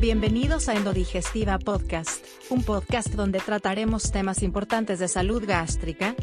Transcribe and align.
Bienvenidos 0.00 0.70
a 0.70 0.74
Endodigestiva 0.76 1.58
Podcast, 1.58 2.24
un 2.48 2.62
podcast 2.62 3.08
donde 3.08 3.38
trataremos 3.38 4.10
temas 4.10 4.42
importantes 4.42 4.98
de 4.98 5.08
salud 5.08 5.44
gástrica, 5.46 6.16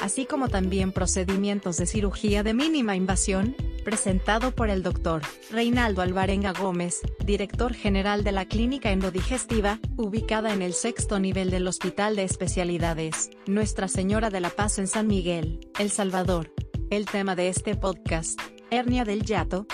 así 0.00 0.24
como 0.24 0.48
también 0.48 0.90
procedimientos 0.90 1.76
de 1.76 1.84
cirugía 1.84 2.42
de 2.42 2.54
mínima 2.54 2.96
invasión, 2.96 3.54
presentado 3.84 4.50
por 4.52 4.70
el 4.70 4.82
doctor 4.82 5.20
Reinaldo 5.50 6.00
Alvarenga 6.00 6.54
Gómez, 6.54 7.02
director 7.22 7.74
general 7.74 8.24
de 8.24 8.32
la 8.32 8.46
Clínica 8.46 8.92
Endodigestiva, 8.92 9.78
ubicada 9.98 10.54
en 10.54 10.62
el 10.62 10.72
sexto 10.72 11.20
nivel 11.20 11.50
del 11.50 11.68
Hospital 11.68 12.16
de 12.16 12.24
Especialidades, 12.24 13.28
Nuestra 13.46 13.88
Señora 13.88 14.30
de 14.30 14.40
la 14.40 14.48
Paz 14.48 14.78
en 14.78 14.86
San 14.86 15.06
Miguel, 15.06 15.60
El 15.78 15.90
Salvador. 15.90 16.50
El 16.88 17.04
tema 17.04 17.36
de 17.36 17.50
este 17.50 17.74
podcast, 17.74 18.40
hernia 18.70 19.04
del 19.04 19.22
yato, 19.22 19.66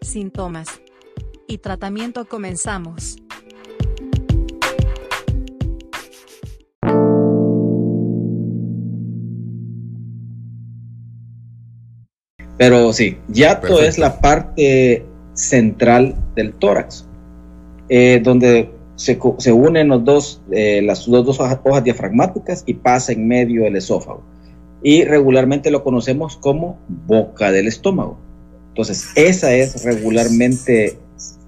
síntomas 0.00 0.80
y 1.50 1.58
tratamiento 1.58 2.26
comenzamos. 2.26 3.16
Pero 12.56 12.92
sí, 12.92 13.18
yato 13.28 13.80
es 13.80 13.98
la 13.98 14.20
parte 14.20 15.04
central 15.32 16.14
del 16.36 16.52
tórax, 16.54 17.08
eh, 17.88 18.20
donde 18.22 18.70
se, 18.96 19.18
unen 19.50 19.88
los 19.88 20.04
dos, 20.04 20.42
eh, 20.52 20.82
las 20.82 21.06
dos, 21.06 21.40
hojas, 21.40 21.58
hojas, 21.64 21.82
diafragmáticas 21.82 22.62
y 22.66 22.74
pasa 22.74 23.12
en 23.12 23.26
medio 23.26 23.64
del 23.64 23.76
esófago. 23.76 24.22
Y 24.82 25.04
regularmente 25.04 25.70
lo 25.70 25.82
conocemos 25.82 26.36
como 26.36 26.78
boca 27.06 27.50
del 27.50 27.66
estómago. 27.66 28.18
Entonces, 28.68 29.08
esa 29.16 29.52
es 29.54 29.82
regularmente 29.84 30.98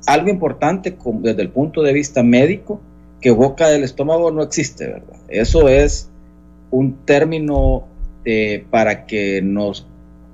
algo 0.06 0.28
importante 0.28 0.96
desde 1.20 1.42
el 1.42 1.50
punto 1.50 1.82
de 1.82 1.92
vista 1.92 2.22
médico, 2.22 2.80
que 3.20 3.30
boca 3.30 3.68
del 3.68 3.84
estómago 3.84 4.30
no 4.30 4.42
existe, 4.42 4.86
¿verdad? 4.86 5.16
Eso 5.28 5.68
es 5.68 6.10
un 6.70 6.96
término 7.04 7.84
eh, 8.24 8.64
para 8.70 9.06
que 9.06 9.40
nos 9.42 9.86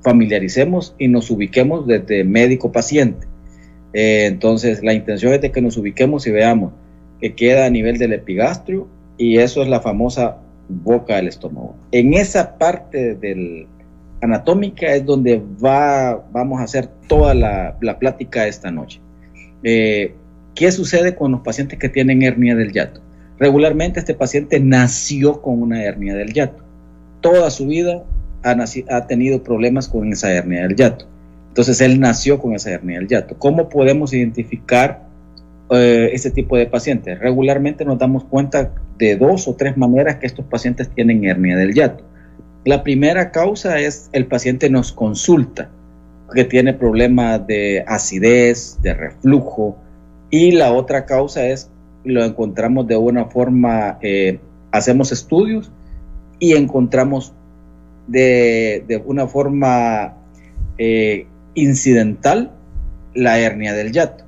familiaricemos 0.02 0.94
y 0.98 1.08
nos 1.08 1.30
ubiquemos 1.30 1.86
desde 1.86 2.24
médico-paciente. 2.24 3.26
Eh, 3.92 4.26
entonces, 4.26 4.82
la 4.82 4.94
intención 4.94 5.32
es 5.32 5.40
de 5.40 5.50
que 5.50 5.60
nos 5.60 5.76
ubiquemos 5.76 6.26
y 6.26 6.30
veamos 6.30 6.72
que 7.20 7.34
queda 7.34 7.66
a 7.66 7.70
nivel 7.70 7.98
del 7.98 8.12
epigastrio 8.12 8.86
y 9.16 9.38
eso 9.38 9.62
es 9.62 9.68
la 9.68 9.80
famosa 9.80 10.38
boca 10.68 11.16
del 11.16 11.28
estómago. 11.28 11.74
En 11.92 12.14
esa 12.14 12.56
parte 12.56 13.14
del 13.14 13.66
anatómica 14.20 14.94
es 14.94 15.04
donde 15.04 15.42
va, 15.62 16.24
vamos 16.32 16.60
a 16.60 16.64
hacer 16.64 16.88
toda 17.08 17.34
la, 17.34 17.76
la 17.80 17.98
plática 17.98 18.46
esta 18.46 18.70
noche. 18.70 19.00
Eh, 19.62 20.14
¿Qué 20.54 20.72
sucede 20.72 21.14
con 21.14 21.30
los 21.30 21.42
pacientes 21.42 21.78
que 21.78 21.88
tienen 21.88 22.22
hernia 22.22 22.56
del 22.56 22.72
yato? 22.72 23.00
Regularmente 23.38 24.00
este 24.00 24.14
paciente 24.14 24.58
nació 24.58 25.40
con 25.40 25.62
una 25.62 25.84
hernia 25.84 26.16
del 26.16 26.32
yato. 26.32 26.64
Toda 27.20 27.50
su 27.50 27.66
vida 27.68 28.02
ha, 28.42 29.06
tenido 29.06 29.42
problemas 29.42 29.88
con 29.88 30.12
esa 30.12 30.32
hernia 30.32 30.62
del 30.62 30.74
yato. 30.74 31.06
Entonces 31.48 31.80
él 31.80 32.00
nació 32.00 32.40
con 32.40 32.54
esa 32.54 32.72
hernia 32.72 32.98
del 32.98 33.08
yato. 33.08 33.36
¿Cómo 33.38 33.68
podemos 33.68 34.12
identificar 34.12 35.06
eh, 35.70 36.10
este 36.12 36.32
tipo 36.32 36.56
de 36.56 36.66
pacientes? 36.66 37.20
Regularmente 37.20 37.84
nos 37.84 37.98
damos 37.98 38.24
cuenta 38.24 38.72
de 38.98 39.16
dos 39.16 39.46
o 39.46 39.54
tres 39.54 39.76
maneras 39.76 40.16
que 40.16 40.26
estos 40.26 40.44
pacientes 40.46 40.88
tienen 40.88 41.24
hernia 41.24 41.56
del 41.56 41.74
yato. 41.74 42.04
La 42.64 42.82
primera 42.82 43.30
causa 43.30 43.78
es 43.78 44.10
el 44.12 44.26
paciente 44.26 44.68
nos 44.70 44.90
consulta 44.90 45.70
que 46.34 46.44
tiene 46.44 46.74
problemas 46.74 47.46
de 47.46 47.84
acidez, 47.86 48.78
de 48.82 48.94
reflujo, 48.94 49.76
y 50.30 50.52
la 50.52 50.72
otra 50.72 51.06
causa 51.06 51.46
es, 51.46 51.70
lo 52.04 52.24
encontramos 52.24 52.86
de 52.86 52.96
una 52.96 53.26
forma, 53.26 53.98
eh, 54.02 54.38
hacemos 54.72 55.10
estudios 55.12 55.70
y 56.38 56.54
encontramos 56.54 57.32
de, 58.06 58.84
de 58.86 58.98
una 58.98 59.26
forma 59.26 60.14
eh, 60.76 61.26
incidental 61.54 62.52
la 63.14 63.38
hernia 63.38 63.74
del 63.74 63.92
yato. 63.92 64.24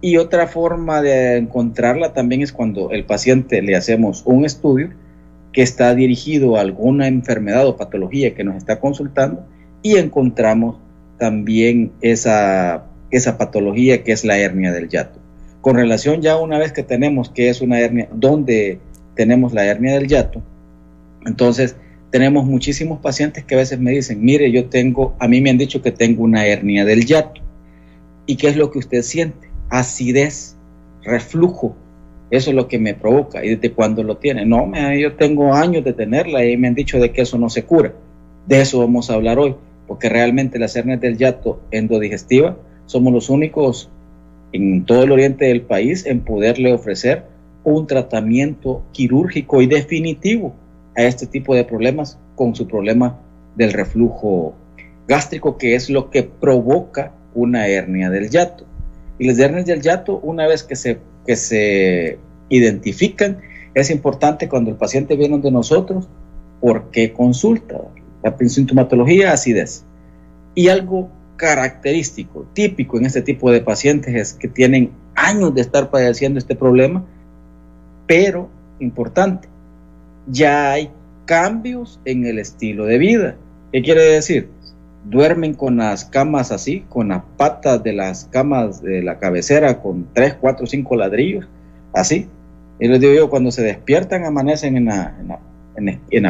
Y 0.00 0.16
otra 0.16 0.46
forma 0.46 1.02
de 1.02 1.36
encontrarla 1.36 2.12
también 2.12 2.42
es 2.42 2.52
cuando 2.52 2.90
el 2.92 3.04
paciente 3.04 3.62
le 3.62 3.74
hacemos 3.74 4.22
un 4.24 4.44
estudio 4.44 4.90
que 5.52 5.62
está 5.62 5.94
dirigido 5.94 6.56
a 6.56 6.60
alguna 6.60 7.08
enfermedad 7.08 7.66
o 7.66 7.76
patología 7.76 8.34
que 8.34 8.44
nos 8.44 8.56
está 8.56 8.78
consultando 8.78 9.44
y 9.82 9.96
encontramos 9.96 10.76
también 11.18 11.92
esa, 12.00 12.86
esa 13.10 13.38
patología 13.38 14.02
que 14.04 14.12
es 14.12 14.24
la 14.24 14.38
hernia 14.38 14.72
del 14.72 14.88
yato. 14.88 15.18
Con 15.60 15.76
relación 15.76 16.22
ya 16.22 16.36
una 16.36 16.58
vez 16.58 16.72
que 16.72 16.82
tenemos 16.82 17.30
que 17.30 17.48
es 17.48 17.60
una 17.60 17.80
hernia, 17.80 18.08
donde 18.12 18.78
tenemos 19.14 19.52
la 19.52 19.66
hernia 19.66 19.94
del 19.94 20.06
yato, 20.06 20.42
entonces 21.26 21.76
tenemos 22.10 22.46
muchísimos 22.46 23.00
pacientes 23.00 23.44
que 23.44 23.54
a 23.54 23.58
veces 23.58 23.78
me 23.78 23.90
dicen, 23.90 24.24
mire, 24.24 24.50
yo 24.50 24.66
tengo, 24.66 25.14
a 25.18 25.28
mí 25.28 25.40
me 25.40 25.50
han 25.50 25.58
dicho 25.58 25.82
que 25.82 25.92
tengo 25.92 26.22
una 26.22 26.46
hernia 26.46 26.84
del 26.84 27.04
yato. 27.04 27.42
¿Y 28.24 28.36
qué 28.36 28.48
es 28.48 28.56
lo 28.56 28.70
que 28.70 28.78
usted 28.78 29.02
siente? 29.02 29.50
Acidez, 29.68 30.56
reflujo. 31.02 31.76
Eso 32.30 32.50
es 32.50 32.56
lo 32.56 32.68
que 32.68 32.78
me 32.78 32.94
provoca. 32.94 33.44
¿Y 33.44 33.56
desde 33.56 33.72
cuándo 33.72 34.02
lo 34.02 34.18
tiene? 34.18 34.44
No, 34.46 34.66
me, 34.66 35.00
yo 35.00 35.14
tengo 35.16 35.54
años 35.54 35.84
de 35.84 35.92
tenerla 35.92 36.44
y 36.44 36.56
me 36.56 36.68
han 36.68 36.74
dicho 36.74 36.98
de 36.98 37.10
que 37.10 37.22
eso 37.22 37.38
no 37.38 37.50
se 37.50 37.64
cura. 37.64 37.92
De 38.46 38.60
eso 38.60 38.78
vamos 38.78 39.10
a 39.10 39.14
hablar 39.14 39.38
hoy 39.38 39.54
porque 39.88 40.08
realmente 40.08 40.58
las 40.58 40.76
hernias 40.76 41.00
del 41.00 41.16
yato 41.16 41.60
endodigestiva 41.72 42.56
somos 42.86 43.12
los 43.12 43.30
únicos 43.30 43.90
en 44.52 44.84
todo 44.84 45.02
el 45.02 45.12
oriente 45.12 45.46
del 45.46 45.62
país 45.62 46.06
en 46.06 46.20
poderle 46.20 46.72
ofrecer 46.72 47.24
un 47.64 47.86
tratamiento 47.86 48.84
quirúrgico 48.92 49.60
y 49.60 49.66
definitivo 49.66 50.54
a 50.96 51.02
este 51.02 51.26
tipo 51.26 51.54
de 51.54 51.64
problemas 51.64 52.18
con 52.36 52.54
su 52.54 52.68
problema 52.68 53.18
del 53.56 53.72
reflujo 53.72 54.54
gástrico, 55.06 55.56
que 55.58 55.74
es 55.74 55.90
lo 55.90 56.10
que 56.10 56.22
provoca 56.22 57.12
una 57.34 57.66
hernia 57.66 58.10
del 58.10 58.30
yato. 58.30 58.64
Y 59.18 59.26
las 59.26 59.38
hernias 59.38 59.66
del 59.66 59.82
yato, 59.82 60.20
una 60.22 60.46
vez 60.46 60.62
que 60.62 60.76
se, 60.76 60.98
que 61.26 61.34
se 61.34 62.18
identifican, 62.48 63.38
es 63.74 63.90
importante 63.90 64.48
cuando 64.48 64.70
el 64.70 64.76
paciente 64.76 65.16
viene 65.16 65.38
de 65.38 65.50
nosotros, 65.50 66.08
¿por 66.60 66.90
qué 66.90 67.12
consulta? 67.12 67.80
La 68.22 68.36
sintomatología, 68.48 69.32
acidez. 69.32 69.84
Y 70.54 70.68
algo 70.68 71.10
característico, 71.36 72.46
típico 72.52 72.98
en 72.98 73.06
este 73.06 73.22
tipo 73.22 73.50
de 73.50 73.60
pacientes 73.60 74.14
es 74.14 74.32
que 74.34 74.48
tienen 74.48 74.90
años 75.14 75.54
de 75.54 75.60
estar 75.60 75.90
padeciendo 75.90 76.38
este 76.38 76.54
problema, 76.54 77.04
pero 78.06 78.48
importante, 78.80 79.48
ya 80.26 80.72
hay 80.72 80.90
cambios 81.24 82.00
en 82.04 82.26
el 82.26 82.38
estilo 82.38 82.86
de 82.86 82.98
vida. 82.98 83.36
¿Qué 83.72 83.82
quiere 83.82 84.02
decir? 84.02 84.48
Duermen 85.04 85.54
con 85.54 85.76
las 85.76 86.04
camas 86.04 86.50
así, 86.52 86.84
con 86.88 87.08
las 87.08 87.22
patas 87.36 87.82
de 87.82 87.92
las 87.92 88.24
camas 88.26 88.82
de 88.82 89.02
la 89.02 89.18
cabecera 89.18 89.80
con 89.80 90.08
3, 90.12 90.34
4, 90.40 90.66
5 90.66 90.96
ladrillos, 90.96 91.46
así. 91.92 92.28
Y 92.80 92.88
les 92.88 93.00
digo 93.00 93.14
yo, 93.14 93.30
cuando 93.30 93.50
se 93.50 93.62
despiertan, 93.62 94.24
amanecen 94.24 94.76
en 94.76 94.86
la, 94.86 95.16
en 95.20 95.28
la, 95.28 95.40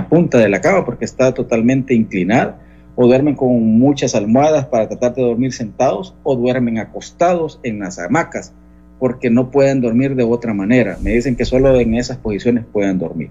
punta 0.09 0.39
de 0.39 0.49
la 0.49 0.61
cama 0.61 0.85
porque 0.85 1.05
está 1.05 1.33
totalmente 1.35 1.95
inclinada, 1.95 2.59
o 2.95 3.07
duermen 3.07 3.37
con 3.37 3.63
muchas 3.79 4.15
almohadas 4.15 4.67
para 4.67 4.89
tratar 4.89 5.15
de 5.15 5.23
dormir 5.23 5.53
sentados, 5.53 6.15
o 6.25 6.35
duermen 6.35 6.79
acostados 6.79 7.61
en 7.63 7.79
las 7.79 7.99
hamacas 7.99 8.53
porque 8.99 9.31
no 9.31 9.51
pueden 9.51 9.81
dormir 9.81 10.15
de 10.15 10.25
otra 10.25 10.55
manera. 10.55 10.99
Me 11.03 11.13
dicen 11.13 11.37
que 11.37 11.45
solo 11.45 11.79
en 11.79 11.95
esas 11.95 12.17
posiciones 12.19 12.65
pueden 12.65 12.99
dormir. 12.99 13.31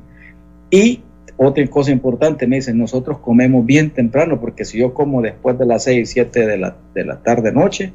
Y 0.71 1.01
otra 1.35 1.65
cosa 1.67 1.91
importante, 1.91 2.47
me 2.47 2.57
dicen, 2.57 2.77
nosotros 2.77 3.19
comemos 3.19 3.65
bien 3.65 3.91
temprano, 3.91 4.39
porque 4.39 4.65
si 4.65 4.79
yo 4.79 4.93
como 4.93 5.21
después 5.21 5.57
de 5.59 5.65
las 5.65 5.83
6, 5.83 6.09
7 6.09 6.47
de 6.47 6.57
la, 6.57 6.75
de 6.93 7.05
la 7.05 7.17
tarde, 7.17 7.51
noche, 7.51 7.91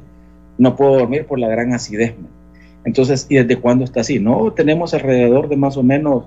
no 0.57 0.75
puedo 0.75 0.97
dormir 0.97 1.25
por 1.25 1.39
la 1.39 1.49
gran 1.49 1.73
acidez. 1.73 2.13
Entonces, 2.85 3.25
¿y 3.29 3.35
desde 3.35 3.59
cuándo 3.59 3.83
está 3.83 4.01
así? 4.01 4.19
No, 4.19 4.51
tenemos 4.53 4.93
alrededor 4.93 5.49
de 5.49 5.57
más 5.57 5.77
o 5.77 5.83
menos 5.83 6.25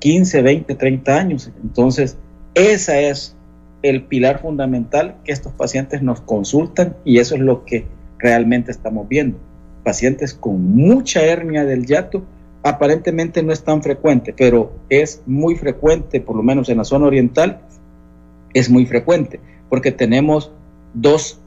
15, 0.00 0.42
20, 0.42 0.74
30 0.74 1.16
años. 1.16 1.50
Entonces, 1.62 2.18
esa 2.54 2.98
es 2.98 3.36
el 3.82 4.02
pilar 4.04 4.40
fundamental 4.40 5.16
que 5.24 5.32
estos 5.32 5.52
pacientes 5.52 6.02
nos 6.02 6.20
consultan 6.20 6.96
y 7.04 7.18
eso 7.18 7.36
es 7.36 7.40
lo 7.40 7.64
que 7.64 7.86
realmente 8.18 8.70
estamos 8.70 9.08
viendo. 9.08 9.38
Pacientes 9.84 10.34
con 10.34 10.74
mucha 10.74 11.22
hernia 11.22 11.64
del 11.64 11.86
yato, 11.86 12.22
aparentemente 12.62 13.42
no 13.42 13.52
es 13.52 13.64
tan 13.64 13.82
frecuente, 13.82 14.34
pero 14.36 14.72
es 14.90 15.22
muy 15.26 15.54
frecuente, 15.56 16.20
por 16.20 16.36
lo 16.36 16.42
menos 16.42 16.68
en 16.68 16.78
la 16.78 16.84
zona 16.84 17.06
oriental, 17.06 17.60
es 18.52 18.68
muy 18.68 18.84
frecuente, 18.84 19.40
porque 19.68 19.92
tenemos 19.92 20.52
dos 20.92 21.40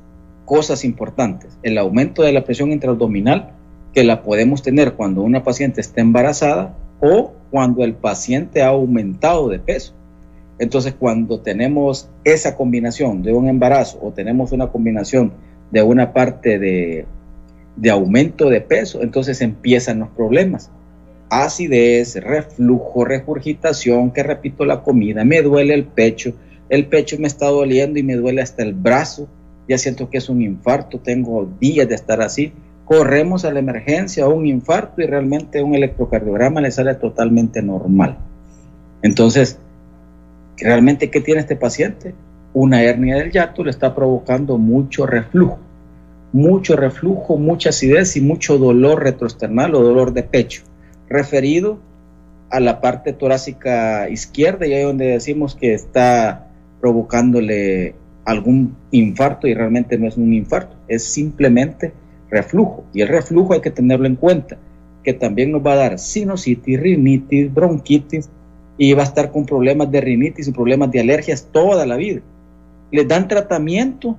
cosas 0.45 0.83
importantes. 0.83 1.57
El 1.61 1.77
aumento 1.77 2.23
de 2.23 2.31
la 2.31 2.43
presión 2.43 2.71
intraabdominal, 2.71 3.51
que 3.93 4.03
la 4.03 4.23
podemos 4.23 4.63
tener 4.63 4.93
cuando 4.93 5.21
una 5.21 5.43
paciente 5.43 5.81
está 5.81 6.01
embarazada 6.01 6.75
o 7.03 7.33
cuando 7.51 7.83
el 7.83 7.93
paciente 7.95 8.63
ha 8.63 8.69
aumentado 8.69 9.49
de 9.49 9.59
peso. 9.59 9.93
Entonces, 10.57 10.95
cuando 10.97 11.41
tenemos 11.41 12.09
esa 12.23 12.55
combinación 12.55 13.21
de 13.21 13.33
un 13.33 13.49
embarazo 13.49 13.99
o 14.01 14.11
tenemos 14.11 14.53
una 14.53 14.67
combinación 14.67 15.33
de 15.69 15.81
una 15.83 16.13
parte 16.13 16.57
de, 16.59 17.05
de 17.75 17.89
aumento 17.89 18.49
de 18.49 18.61
peso, 18.61 19.01
entonces 19.01 19.41
empiezan 19.41 19.99
los 19.99 20.09
problemas. 20.09 20.71
Acidez, 21.29 22.15
reflujo, 22.15 23.03
regurgitación, 23.03 24.11
que 24.11 24.23
repito 24.23 24.63
la 24.63 24.81
comida, 24.81 25.25
me 25.25 25.41
duele 25.41 25.73
el 25.73 25.83
pecho, 25.83 26.33
el 26.69 26.85
pecho 26.85 27.17
me 27.19 27.27
está 27.27 27.47
doliendo 27.47 27.99
y 27.99 28.03
me 28.03 28.15
duele 28.15 28.41
hasta 28.41 28.63
el 28.63 28.73
brazo, 28.73 29.27
ya 29.67 29.77
siento 29.77 30.09
que 30.09 30.19
es 30.19 30.29
un 30.29 30.41
infarto, 30.41 30.99
tengo 30.99 31.51
días 31.59 31.89
de 31.89 31.95
estar 31.95 32.21
así. 32.21 32.53
Corremos 32.85 33.45
a 33.45 33.51
la 33.51 33.59
emergencia, 33.59 34.27
un 34.27 34.45
infarto 34.45 35.01
y 35.01 35.05
realmente 35.05 35.63
un 35.63 35.73
electrocardiograma 35.73 36.61
le 36.61 36.71
sale 36.71 36.95
totalmente 36.95 37.61
normal. 37.61 38.17
Entonces, 39.01 39.57
realmente, 40.57 41.09
¿qué 41.09 41.21
tiene 41.21 41.41
este 41.41 41.55
paciente? 41.55 42.13
Una 42.53 42.83
hernia 42.83 43.17
del 43.17 43.31
yato 43.31 43.63
le 43.63 43.71
está 43.71 43.95
provocando 43.95 44.57
mucho 44.57 45.05
reflujo, 45.05 45.59
mucho 46.31 46.75
reflujo, 46.75 47.37
mucha 47.37 47.69
acidez 47.69 48.15
y 48.15 48.21
mucho 48.21 48.57
dolor 48.57 49.03
retroesternal 49.03 49.75
o 49.75 49.81
dolor 49.81 50.13
de 50.13 50.23
pecho, 50.23 50.63
referido 51.09 51.79
a 52.49 52.59
la 52.59 52.81
parte 52.81 53.13
torácica 53.13 54.09
izquierda 54.09 54.67
y 54.67 54.73
ahí 54.73 54.83
donde 54.83 55.07
decimos 55.07 55.55
que 55.55 55.73
está 55.73 56.47
provocándole 56.79 57.95
algún 58.25 58.75
infarto 58.91 59.47
y 59.47 59.53
realmente 59.53 59.97
no 59.97 60.07
es 60.07 60.17
un 60.17 60.33
infarto, 60.33 60.75
es 60.87 61.03
simplemente 61.03 61.93
reflujo. 62.33 62.83
Y 62.93 63.01
el 63.01 63.07
reflujo 63.07 63.53
hay 63.53 63.61
que 63.61 63.71
tenerlo 63.71 64.07
en 64.07 64.15
cuenta, 64.15 64.57
que 65.03 65.13
también 65.13 65.51
nos 65.51 65.65
va 65.65 65.73
a 65.73 65.77
dar 65.77 65.99
sinusitis, 65.99 66.79
rinitis, 66.79 67.53
bronquitis 67.53 68.29
y 68.77 68.93
va 68.93 69.03
a 69.03 69.05
estar 69.05 69.31
con 69.31 69.45
problemas 69.45 69.91
de 69.91 70.01
rinitis 70.01 70.47
y 70.47 70.51
problemas 70.51 70.91
de 70.91 70.99
alergias 70.99 71.47
toda 71.51 71.85
la 71.85 71.95
vida. 71.95 72.21
Les 72.91 73.07
dan 73.07 73.27
tratamiento, 73.27 74.17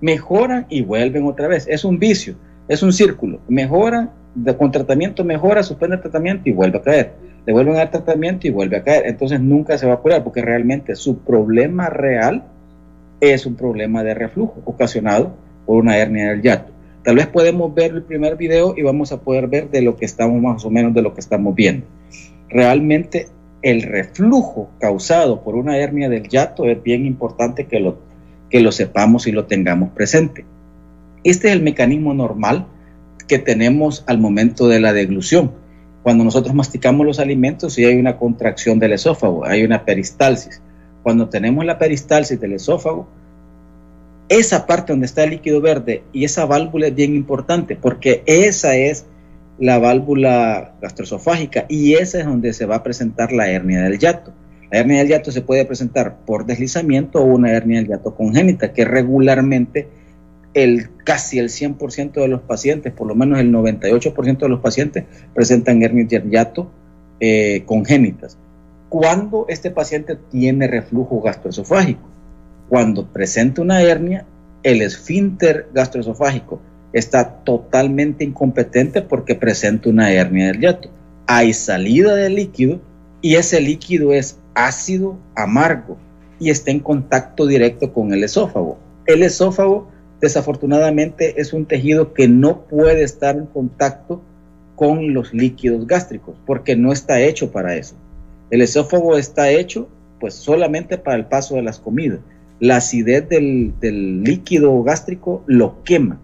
mejoran 0.00 0.66
y 0.68 0.82
vuelven 0.82 1.24
otra 1.24 1.48
vez. 1.48 1.66
Es 1.68 1.84
un 1.84 1.98
vicio, 1.98 2.34
es 2.68 2.82
un 2.82 2.92
círculo. 2.92 3.40
Mejoran, 3.48 4.10
con 4.58 4.70
tratamiento 4.70 5.24
mejora, 5.24 5.62
suspende 5.62 5.96
el 5.96 6.02
tratamiento 6.02 6.48
y 6.48 6.52
vuelve 6.52 6.78
a 6.78 6.82
caer. 6.82 7.12
Le 7.46 7.52
vuelven 7.52 7.74
a 7.74 7.78
dar 7.78 7.90
tratamiento 7.90 8.46
y 8.46 8.50
vuelve 8.50 8.76
a 8.76 8.82
caer. 8.82 9.06
Entonces 9.06 9.40
nunca 9.40 9.78
se 9.78 9.86
va 9.86 9.94
a 9.94 9.98
curar 9.98 10.22
porque 10.22 10.42
realmente 10.42 10.94
su 10.96 11.18
problema 11.18 11.88
real 11.88 12.44
es 13.20 13.46
un 13.46 13.56
problema 13.56 14.04
de 14.04 14.14
reflujo 14.14 14.60
ocasionado 14.64 15.32
por 15.66 15.78
una 15.78 15.96
hernia 15.96 16.30
del 16.30 16.42
yato. 16.42 16.77
Tal 17.08 17.16
vez 17.16 17.26
podemos 17.28 17.74
ver 17.74 17.92
el 17.92 18.02
primer 18.02 18.36
video 18.36 18.74
y 18.76 18.82
vamos 18.82 19.12
a 19.12 19.20
poder 19.22 19.46
ver 19.46 19.70
de 19.70 19.80
lo 19.80 19.96
que 19.96 20.04
estamos 20.04 20.42
más 20.42 20.62
o 20.66 20.70
menos 20.70 20.92
de 20.92 21.00
lo 21.00 21.14
que 21.14 21.20
estamos 21.20 21.54
viendo. 21.54 21.86
Realmente 22.50 23.28
el 23.62 23.80
reflujo 23.80 24.68
causado 24.78 25.42
por 25.42 25.54
una 25.54 25.78
hernia 25.78 26.10
del 26.10 26.28
yato 26.28 26.66
es 26.66 26.82
bien 26.82 27.06
importante 27.06 27.64
que 27.64 27.80
lo, 27.80 27.96
que 28.50 28.60
lo 28.60 28.72
sepamos 28.72 29.26
y 29.26 29.32
lo 29.32 29.46
tengamos 29.46 29.88
presente. 29.92 30.44
Este 31.24 31.48
es 31.48 31.54
el 31.54 31.62
mecanismo 31.62 32.12
normal 32.12 32.66
que 33.26 33.38
tenemos 33.38 34.04
al 34.06 34.18
momento 34.18 34.68
de 34.68 34.78
la 34.78 34.92
deglución. 34.92 35.52
Cuando 36.02 36.24
nosotros 36.24 36.54
masticamos 36.54 37.06
los 37.06 37.20
alimentos 37.20 37.78
y 37.78 37.86
hay 37.86 37.96
una 37.96 38.18
contracción 38.18 38.78
del 38.78 38.92
esófago, 38.92 39.46
hay 39.46 39.64
una 39.64 39.86
peristalsis. 39.86 40.60
Cuando 41.02 41.30
tenemos 41.30 41.64
la 41.64 41.78
peristalsis 41.78 42.38
del 42.38 42.52
esófago, 42.52 43.08
esa 44.28 44.66
parte 44.66 44.92
donde 44.92 45.06
está 45.06 45.24
el 45.24 45.30
líquido 45.30 45.60
verde 45.60 46.02
y 46.12 46.24
esa 46.24 46.44
válvula 46.44 46.88
es 46.88 46.94
bien 46.94 47.14
importante 47.14 47.76
porque 47.76 48.22
esa 48.26 48.76
es 48.76 49.06
la 49.58 49.78
válvula 49.78 50.74
gastroesofágica 50.80 51.66
y 51.68 51.94
esa 51.94 52.20
es 52.20 52.26
donde 52.26 52.52
se 52.52 52.66
va 52.66 52.76
a 52.76 52.82
presentar 52.82 53.32
la 53.32 53.50
hernia 53.50 53.82
del 53.82 53.98
yato. 53.98 54.32
La 54.70 54.80
hernia 54.80 54.98
del 54.98 55.08
yato 55.08 55.32
se 55.32 55.40
puede 55.40 55.64
presentar 55.64 56.18
por 56.26 56.44
deslizamiento 56.44 57.20
o 57.20 57.24
una 57.24 57.52
hernia 57.52 57.78
del 57.78 57.88
yato 57.88 58.14
congénita, 58.14 58.72
que 58.72 58.84
regularmente 58.84 59.88
el 60.54 60.90
casi 61.04 61.38
el 61.38 61.48
100% 61.48 62.12
de 62.12 62.28
los 62.28 62.42
pacientes, 62.42 62.92
por 62.92 63.06
lo 63.06 63.14
menos 63.14 63.38
el 63.38 63.50
98% 63.52 64.38
de 64.38 64.48
los 64.48 64.60
pacientes 64.60 65.04
presentan 65.34 65.82
hernias 65.82 66.10
del 66.10 66.30
yato 66.30 66.70
eh, 67.20 67.62
congénitas. 67.66 68.36
Cuando 68.88 69.46
este 69.48 69.70
paciente 69.70 70.16
tiene 70.30 70.66
reflujo 70.66 71.20
gastroesofágico, 71.20 72.08
cuando 72.68 73.06
presenta 73.06 73.62
una 73.62 73.82
hernia, 73.82 74.26
el 74.62 74.82
esfínter 74.82 75.68
gastroesofágico 75.72 76.60
está 76.92 77.42
totalmente 77.44 78.24
incompetente 78.24 79.02
porque 79.02 79.34
presenta 79.34 79.90
una 79.90 80.12
hernia 80.12 80.48
del 80.48 80.60
yato. 80.60 80.90
Hay 81.26 81.52
salida 81.52 82.14
de 82.14 82.30
líquido 82.30 82.80
y 83.20 83.34
ese 83.34 83.60
líquido 83.60 84.12
es 84.12 84.38
ácido, 84.54 85.18
amargo 85.34 85.96
y 86.38 86.50
está 86.50 86.70
en 86.70 86.80
contacto 86.80 87.46
directo 87.46 87.92
con 87.92 88.12
el 88.12 88.24
esófago. 88.24 88.78
El 89.06 89.22
esófago 89.22 89.88
desafortunadamente 90.20 91.40
es 91.40 91.52
un 91.52 91.66
tejido 91.66 92.12
que 92.12 92.28
no 92.28 92.62
puede 92.66 93.02
estar 93.02 93.36
en 93.36 93.46
contacto 93.46 94.22
con 94.76 95.12
los 95.12 95.32
líquidos 95.34 95.86
gástricos 95.86 96.36
porque 96.46 96.76
no 96.76 96.92
está 96.92 97.20
hecho 97.20 97.50
para 97.50 97.76
eso. 97.76 97.94
El 98.50 98.62
esófago 98.62 99.16
está 99.16 99.50
hecho 99.50 99.88
pues 100.20 100.34
solamente 100.34 100.98
para 100.98 101.16
el 101.16 101.26
paso 101.26 101.54
de 101.56 101.62
las 101.62 101.78
comidas. 101.78 102.20
La 102.60 102.76
acidez 102.76 103.28
del, 103.28 103.74
del 103.80 104.22
líquido 104.22 104.82
gástrico 104.82 105.44
lo 105.46 105.82
quema 105.84 106.20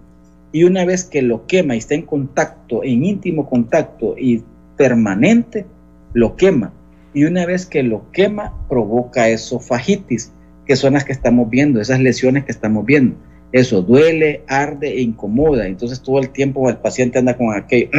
y 0.55 0.63
una 0.63 0.85
vez 0.85 1.03
que 1.03 1.21
lo 1.21 1.49
quema 1.49 1.75
y 1.75 1.79
está 1.79 1.97
en 1.97 2.03
contacto, 2.03 2.85
en 2.85 3.05
íntimo 3.05 3.51
contacto 3.51 4.15
y 4.17 4.45
permanente, 4.77 5.67
lo 6.13 6.37
quema. 6.37 6.73
Y 7.13 7.25
una 7.25 7.45
vez 7.45 7.67
que 7.67 7.83
lo 7.83 8.09
quema, 8.13 8.55
provoca 8.69 9.29
esofagitis, 9.29 10.31
que 10.65 10.77
son 10.77 10.93
las 10.93 11.05
que 11.05 11.11
estamos 11.11 11.51
viendo, 11.51 11.81
esas 11.81 11.99
lesiones 11.99 12.45
que 12.45 12.53
estamos 12.53 12.87
viendo. 12.87 13.17
Eso 13.51 13.83
duele, 13.83 14.45
arde 14.47 14.91
e 14.91 15.01
incomoda. 15.01 15.67
Entonces 15.67 16.01
todo 16.01 16.21
el 16.21 16.31
tiempo 16.31 16.71
el 16.71 16.77
paciente 16.77 17.19
anda 17.19 17.37
con 17.37 17.53
aquello 17.53 17.91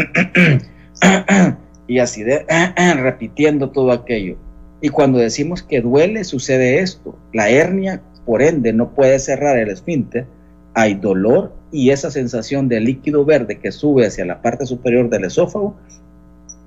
y 1.87 1.99
así 1.99 2.23
de 2.23 2.45
repitiendo 2.95 3.71
todo 3.71 3.91
aquello. 3.91 4.37
Y 4.79 4.87
cuando 4.87 5.17
decimos 5.17 5.61
que 5.61 5.81
duele, 5.81 6.23
sucede 6.23 6.79
esto. 6.79 7.19
La 7.33 7.49
hernia, 7.49 8.01
por 8.25 8.41
ende, 8.41 8.73
no 8.73 8.93
puede 8.93 9.19
cerrar 9.19 9.57
el 9.57 9.69
esfínter. 9.69 10.25
Hay 10.73 10.95
dolor 10.95 11.53
y 11.71 11.91
esa 11.91 12.11
sensación 12.11 12.67
de 12.67 12.79
líquido 12.79 13.25
verde 13.25 13.59
que 13.59 13.71
sube 13.71 14.05
hacia 14.05 14.25
la 14.25 14.41
parte 14.41 14.65
superior 14.65 15.09
del 15.09 15.25
esófago, 15.25 15.75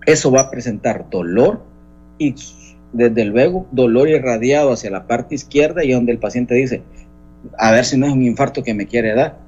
eso 0.07 0.31
va 0.31 0.43
a 0.43 0.51
presentar 0.51 1.11
dolor 1.11 1.63
y 2.19 2.35
desde 2.93 3.25
luego 3.27 3.67
dolor 3.71 4.09
irradiado 4.09 4.73
hacia 4.73 4.91
la 4.91 5.07
parte 5.07 5.35
izquierda 5.35 5.85
y 5.85 5.93
donde 5.93 6.13
el 6.13 6.19
paciente 6.19 6.55
dice, 6.55 6.83
a 7.59 7.73
ver 7.73 7.85
si 7.85 7.99
no 7.99 8.07
es 8.07 8.13
un 8.13 8.23
infarto 8.23 8.63
que 8.63 8.75
me 8.75 8.87
quiere 8.87 9.15
dar. 9.15 9.39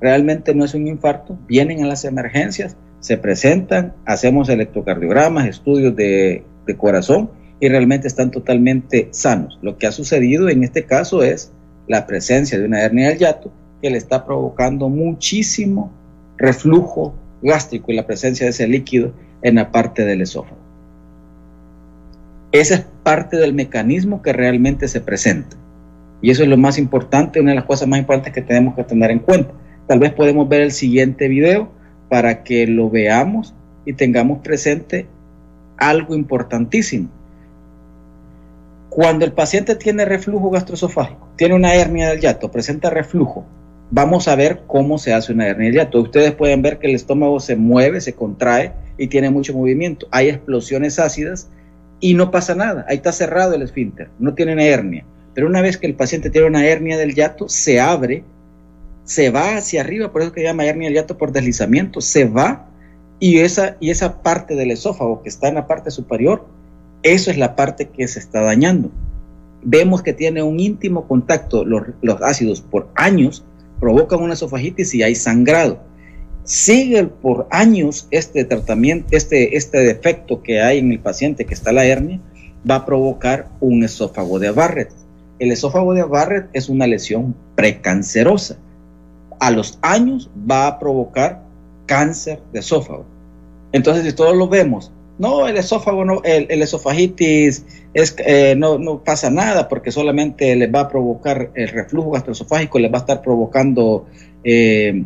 Realmente 0.00 0.54
no 0.54 0.64
es 0.64 0.74
un 0.74 0.86
infarto, 0.86 1.38
vienen 1.46 1.82
a 1.84 1.86
las 1.86 2.04
emergencias, 2.04 2.76
se 3.00 3.16
presentan, 3.16 3.94
hacemos 4.04 4.48
electrocardiogramas, 4.48 5.46
estudios 5.46 5.94
de, 5.94 6.44
de 6.66 6.76
corazón 6.76 7.30
y 7.60 7.68
realmente 7.68 8.06
están 8.06 8.30
totalmente 8.30 9.08
sanos. 9.10 9.58
Lo 9.62 9.78
que 9.78 9.86
ha 9.86 9.92
sucedido 9.92 10.48
en 10.48 10.62
este 10.62 10.84
caso 10.84 11.22
es 11.22 11.52
la 11.88 12.06
presencia 12.06 12.58
de 12.58 12.66
una 12.66 12.82
hernia 12.82 13.08
del 13.08 13.18
yato 13.18 13.52
que 13.82 13.90
le 13.90 13.98
está 13.98 14.24
provocando 14.24 14.88
muchísimo 14.88 15.92
reflujo 16.36 17.14
gástrico 17.42 17.92
y 17.92 17.96
la 17.96 18.06
presencia 18.06 18.44
de 18.44 18.50
ese 18.50 18.68
líquido 18.68 19.12
en 19.42 19.56
la 19.56 19.70
parte 19.70 20.04
del 20.04 20.20
esófago. 20.20 20.58
Esa 22.52 22.74
es 22.76 22.86
parte 23.02 23.36
del 23.36 23.54
mecanismo 23.54 24.22
que 24.22 24.32
realmente 24.32 24.88
se 24.88 25.00
presenta. 25.00 25.56
Y 26.20 26.30
eso 26.30 26.42
es 26.42 26.48
lo 26.48 26.56
más 26.56 26.78
importante, 26.78 27.40
una 27.40 27.50
de 27.50 27.56
las 27.56 27.64
cosas 27.64 27.86
más 27.86 28.00
importantes 28.00 28.32
que 28.32 28.42
tenemos 28.42 28.74
que 28.74 28.84
tener 28.84 29.10
en 29.10 29.20
cuenta. 29.20 29.52
Tal 29.86 29.98
vez 29.98 30.12
podemos 30.12 30.48
ver 30.48 30.62
el 30.62 30.72
siguiente 30.72 31.28
video 31.28 31.70
para 32.08 32.42
que 32.42 32.66
lo 32.66 32.90
veamos 32.90 33.54
y 33.84 33.92
tengamos 33.92 34.38
presente 34.40 35.06
algo 35.76 36.14
importantísimo. 36.14 37.08
Cuando 38.88 39.24
el 39.24 39.32
paciente 39.32 39.74
tiene 39.76 40.04
reflujo 40.04 40.50
gastroesofágico, 40.50 41.28
tiene 41.36 41.54
una 41.54 41.74
hernia 41.74 42.10
del 42.10 42.20
yato, 42.20 42.50
presenta 42.50 42.90
reflujo, 42.90 43.46
vamos 43.90 44.28
a 44.28 44.36
ver 44.36 44.62
cómo 44.66 44.98
se 44.98 45.12
hace 45.12 45.32
una 45.32 45.46
hernia 45.46 45.70
hiato. 45.70 46.00
Ustedes 46.00 46.32
pueden 46.32 46.62
ver 46.62 46.78
que 46.78 46.88
el 46.88 46.94
estómago 46.94 47.40
se 47.40 47.56
mueve, 47.56 48.00
se 48.00 48.14
contrae 48.14 48.72
y 48.96 49.08
tiene 49.08 49.30
mucho 49.30 49.54
movimiento. 49.54 50.08
Hay 50.10 50.28
explosiones 50.28 50.98
ácidas 50.98 51.48
y 52.00 52.14
no 52.14 52.30
pasa 52.30 52.54
nada. 52.54 52.84
Ahí 52.88 52.96
está 52.96 53.12
cerrado 53.12 53.54
el 53.54 53.62
esfínter, 53.62 54.10
no 54.18 54.34
tiene 54.34 54.52
una 54.52 54.64
hernia. 54.64 55.04
Pero 55.34 55.46
una 55.46 55.62
vez 55.62 55.78
que 55.78 55.86
el 55.86 55.94
paciente 55.94 56.30
tiene 56.30 56.46
una 56.46 56.66
hernia 56.66 56.98
del 56.98 57.14
yato, 57.14 57.48
se 57.48 57.80
abre, 57.80 58.24
se 59.04 59.30
va 59.30 59.56
hacia 59.56 59.80
arriba, 59.80 60.12
por 60.12 60.22
eso 60.22 60.32
que 60.32 60.42
llama 60.42 60.66
hernia 60.66 60.88
del 60.88 60.96
yato 60.96 61.16
por 61.16 61.32
deslizamiento, 61.32 62.00
se 62.00 62.24
va 62.24 62.66
y 63.20 63.38
esa, 63.38 63.76
y 63.80 63.90
esa 63.90 64.22
parte 64.22 64.54
del 64.54 64.70
esófago 64.70 65.22
que 65.22 65.28
está 65.28 65.48
en 65.48 65.54
la 65.54 65.66
parte 65.66 65.90
superior, 65.90 66.46
eso 67.02 67.30
es 67.30 67.38
la 67.38 67.56
parte 67.56 67.88
que 67.88 68.08
se 68.08 68.18
está 68.18 68.42
dañando. 68.42 68.90
Vemos 69.62 70.02
que 70.02 70.12
tiene 70.12 70.42
un 70.42 70.60
íntimo 70.60 71.06
contacto 71.06 71.64
los, 71.64 71.82
los 72.02 72.22
ácidos 72.22 72.60
por 72.60 72.88
años 72.94 73.44
provocan 73.80 74.20
una 74.20 74.34
esofagitis 74.34 74.94
y 74.94 75.02
hay 75.02 75.14
sangrado. 75.14 75.80
Sigue 76.44 77.04
por 77.04 77.46
años 77.50 78.08
este 78.10 78.44
tratamiento, 78.44 79.08
este, 79.10 79.56
este 79.56 79.78
defecto 79.78 80.42
que 80.42 80.60
hay 80.60 80.78
en 80.78 80.92
el 80.92 81.00
paciente 81.00 81.44
que 81.44 81.54
está 81.54 81.72
la 81.72 81.84
hernia, 81.84 82.20
va 82.68 82.76
a 82.76 82.86
provocar 82.86 83.48
un 83.60 83.84
esófago 83.84 84.38
de 84.38 84.50
Barrett. 84.50 84.90
El 85.38 85.52
esófago 85.52 85.94
de 85.94 86.02
Barrett 86.02 86.48
es 86.52 86.68
una 86.68 86.86
lesión 86.86 87.34
precancerosa. 87.54 88.56
A 89.40 89.50
los 89.50 89.78
años 89.82 90.30
va 90.50 90.66
a 90.66 90.78
provocar 90.78 91.42
cáncer 91.86 92.40
de 92.52 92.60
esófago. 92.60 93.04
Entonces, 93.72 94.04
si 94.04 94.12
todos 94.12 94.36
lo 94.36 94.48
vemos, 94.48 94.90
no, 95.18 95.48
el 95.48 95.56
esófago, 95.56 96.04
no, 96.04 96.22
el, 96.22 96.62
esofagitis 96.62 97.64
es, 97.92 98.14
eh, 98.18 98.54
no, 98.56 98.78
no, 98.78 99.02
pasa 99.02 99.30
nada 99.30 99.68
porque 99.68 99.90
solamente 99.90 100.54
les 100.54 100.72
va 100.72 100.80
a 100.80 100.88
provocar 100.88 101.50
el 101.54 101.68
reflujo 101.68 102.12
gastroesofágico, 102.12 102.78
les 102.78 102.92
va 102.92 102.98
a 102.98 103.00
estar 103.00 103.22
provocando 103.22 104.06
eh, 104.44 105.04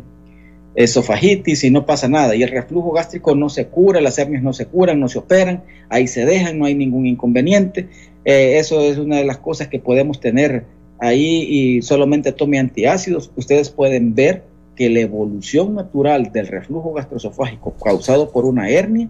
esofagitis 0.75 1.63
y 1.63 1.71
no 1.71 1.85
pasa 1.85 2.07
nada. 2.07 2.35
Y 2.35 2.43
el 2.43 2.49
reflujo 2.49 2.91
gástrico 2.91 3.33
no 3.35 3.49
se 3.49 3.67
cura, 3.67 4.01
las 4.01 4.19
hernias 4.19 4.43
no 4.43 4.53
se 4.53 4.67
curan, 4.67 4.99
no 4.99 5.09
se 5.09 5.17
operan, 5.19 5.63
ahí 5.89 6.07
se 6.07 6.25
dejan, 6.25 6.59
no 6.59 6.65
hay 6.65 6.75
ningún 6.75 7.07
inconveniente. 7.07 7.89
Eh, 8.23 8.57
eso 8.59 8.81
es 8.81 8.99
una 8.99 9.17
de 9.17 9.25
las 9.25 9.37
cosas 9.39 9.67
que 9.67 9.79
podemos 9.79 10.19
tener 10.19 10.65
ahí 10.99 11.47
y 11.49 11.81
solamente 11.81 12.31
tome 12.31 12.59
antiácidos. 12.59 13.31
Ustedes 13.35 13.71
pueden 13.71 14.13
ver 14.13 14.43
que 14.75 14.89
la 14.89 14.99
evolución 15.01 15.75
natural 15.75 16.31
del 16.31 16.47
reflujo 16.47 16.93
gastroesofágico 16.93 17.75
causado 17.83 18.31
por 18.31 18.45
una 18.45 18.69
hernia 18.69 19.09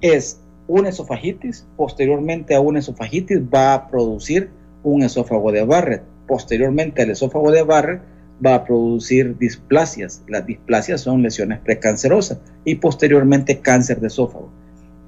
es 0.00 0.40
una 0.66 0.88
esofagitis, 0.88 1.66
posteriormente 1.76 2.54
a 2.54 2.60
una 2.60 2.78
esofagitis 2.78 3.40
va 3.42 3.74
a 3.74 3.88
producir 3.88 4.50
un 4.82 5.02
esófago 5.02 5.52
de 5.52 5.64
Barrett, 5.64 6.02
posteriormente 6.26 7.02
al 7.02 7.10
esófago 7.10 7.50
de 7.50 7.62
Barrett 7.62 8.02
va 8.44 8.54
a 8.54 8.64
producir 8.64 9.36
displasias. 9.36 10.22
Las 10.28 10.46
displasias 10.46 11.00
son 11.02 11.22
lesiones 11.22 11.58
precancerosas 11.58 12.38
y 12.64 12.76
posteriormente 12.76 13.60
cáncer 13.60 14.00
de 14.00 14.06
esófago. 14.06 14.50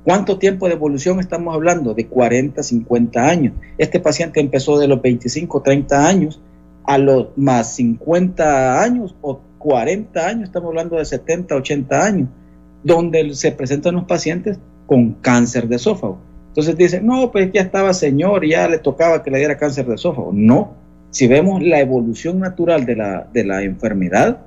¿Cuánto 0.04 0.38
tiempo 0.38 0.66
de 0.66 0.74
evolución 0.74 1.20
estamos 1.20 1.54
hablando? 1.54 1.94
De 1.94 2.08
40, 2.08 2.62
50 2.62 3.24
años. 3.24 3.54
Este 3.78 4.00
paciente 4.00 4.40
empezó 4.40 4.78
de 4.78 4.88
los 4.88 5.00
25, 5.00 5.62
30 5.62 6.06
años 6.06 6.40
a 6.84 6.98
los 6.98 7.28
más 7.36 7.76
50 7.76 8.82
años 8.82 9.14
o 9.20 9.40
40 9.58 10.26
años, 10.26 10.44
estamos 10.44 10.70
hablando 10.70 10.96
de 10.96 11.04
70, 11.04 11.54
80 11.54 12.04
años, 12.04 12.28
donde 12.82 13.32
se 13.34 13.52
presentan 13.52 13.94
los 13.94 14.04
pacientes 14.04 14.58
con 14.92 15.14
cáncer 15.22 15.68
de 15.68 15.76
esófago. 15.76 16.18
Entonces 16.48 16.76
dicen, 16.76 17.06
no, 17.06 17.32
pues 17.32 17.50
ya 17.50 17.62
estaba 17.62 17.94
señor, 17.94 18.46
ya 18.46 18.68
le 18.68 18.76
tocaba 18.76 19.22
que 19.22 19.30
le 19.30 19.38
diera 19.38 19.56
cáncer 19.56 19.86
de 19.86 19.94
esófago. 19.94 20.32
No, 20.34 20.74
si 21.08 21.28
vemos 21.28 21.62
la 21.62 21.80
evolución 21.80 22.40
natural 22.40 22.84
de 22.84 22.96
la, 22.96 23.26
de 23.32 23.42
la 23.44 23.62
enfermedad, 23.62 24.42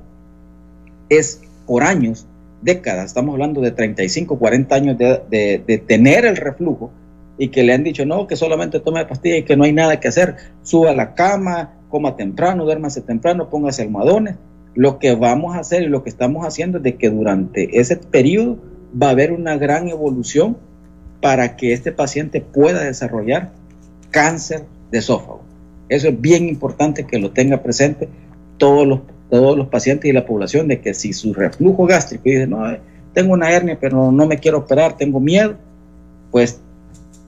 es 1.10 1.42
por 1.66 1.82
años, 1.82 2.28
décadas, 2.62 3.06
estamos 3.06 3.34
hablando 3.34 3.60
de 3.60 3.72
35, 3.72 4.38
40 4.38 4.76
años 4.76 4.98
de, 5.00 5.64
de, 5.66 5.78
tener 5.80 6.26
el 6.26 6.38
reflujo 6.38 6.92
y 7.40 7.48
que 7.48 7.64
le 7.64 7.74
han 7.74 7.84
dicho, 7.84 8.06
no, 8.06 8.28
que 8.28 8.36
solamente 8.36 8.80
tome 8.80 9.04
pastilla 9.06 9.38
y 9.38 9.44
que 9.44 9.58
no 9.58 9.64
hay 9.64 9.74
nada 9.74 10.00
que 10.00 10.10
hacer, 10.10 10.36
suba 10.62 10.92
a 10.92 10.96
la 10.96 11.16
cama, 11.16 11.74
coma 11.90 12.16
temprano, 12.16 12.66
duérmase 12.66 13.02
temprano, 13.02 13.50
póngase 13.50 13.82
almohadones. 13.82 14.36
Lo 14.76 15.00
que 15.00 15.16
vamos 15.16 15.56
a 15.56 15.60
hacer 15.62 15.82
y 15.82 15.88
lo 15.88 16.04
que 16.04 16.10
estamos 16.12 16.46
haciendo 16.46 16.78
es 16.78 16.84
de 16.84 16.98
que 16.98 17.10
durante 17.10 17.80
ese 17.80 17.98
periodo 17.98 18.60
va 19.02 19.08
a 19.08 19.12
haber 19.12 19.32
una 19.32 19.58
gran 19.58 19.88
evolución 19.88 20.58
para 21.22 21.56
que 21.56 21.74
este 21.74 21.92
paciente 21.92 22.42
pueda 22.42 22.84
desarrollar 22.84 23.52
cáncer 24.12 24.64
de 24.92 25.00
esófago. 25.00 25.42
Eso 25.90 26.10
es 26.10 26.22
bien 26.22 26.48
importante 26.48 27.06
que 27.06 27.20
lo 27.20 27.32
tenga 27.32 27.62
presente 27.62 28.08
todos 28.58 28.88
los, 28.88 29.00
todos 29.30 29.58
los 29.58 29.68
pacientes 29.68 30.10
y 30.10 30.14
la 30.14 30.26
población, 30.26 30.68
de 30.68 30.80
que 30.80 30.94
si 30.94 31.14
su 31.14 31.34
reflujo 31.34 31.86
gástrico 31.86 32.24
dice, 32.26 32.48
no, 32.48 32.70
eh, 32.72 32.80
tengo 33.14 33.34
una 33.34 33.52
hernia, 33.52 33.78
pero 33.80 34.12
no 34.12 34.26
me 34.26 34.38
quiero 34.38 34.60
operar, 34.60 34.98
tengo 34.98 35.20
miedo, 35.20 35.56
pues 36.32 36.60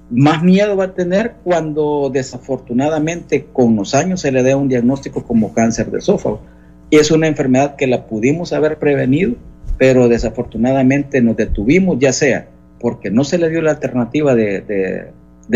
más 0.10 0.42
miedo 0.42 0.78
va 0.78 0.86
a 0.86 0.94
tener 0.94 1.36
cuando 1.44 2.10
desafortunadamente 2.12 3.46
con 3.52 3.76
los 3.76 3.94
años 3.94 4.22
se 4.22 4.32
le 4.32 4.42
dé 4.42 4.56
un 4.56 4.70
diagnóstico 4.70 5.24
como 5.24 5.54
cáncer 5.54 5.92
de 5.92 6.00
esófago. 6.00 6.42
Y 6.90 6.98
es 6.98 7.12
una 7.12 7.28
enfermedad 7.28 7.76
que 7.76 7.88
la 7.88 8.06
pudimos 8.06 8.54
haber 8.54 8.80
prevenido 8.80 9.36
pero 9.78 10.08
desafortunadamente 10.08 11.22
nos 11.22 11.38
detuvimos, 11.38 12.00
ya 12.00 12.12
sea 12.12 12.48
porque 12.80 13.10
no 13.10 13.24
se 13.24 13.38
le 13.38 13.50
dio 13.50 13.62
la 13.62 13.72
alternativa 13.72 14.36
de, 14.36 15.12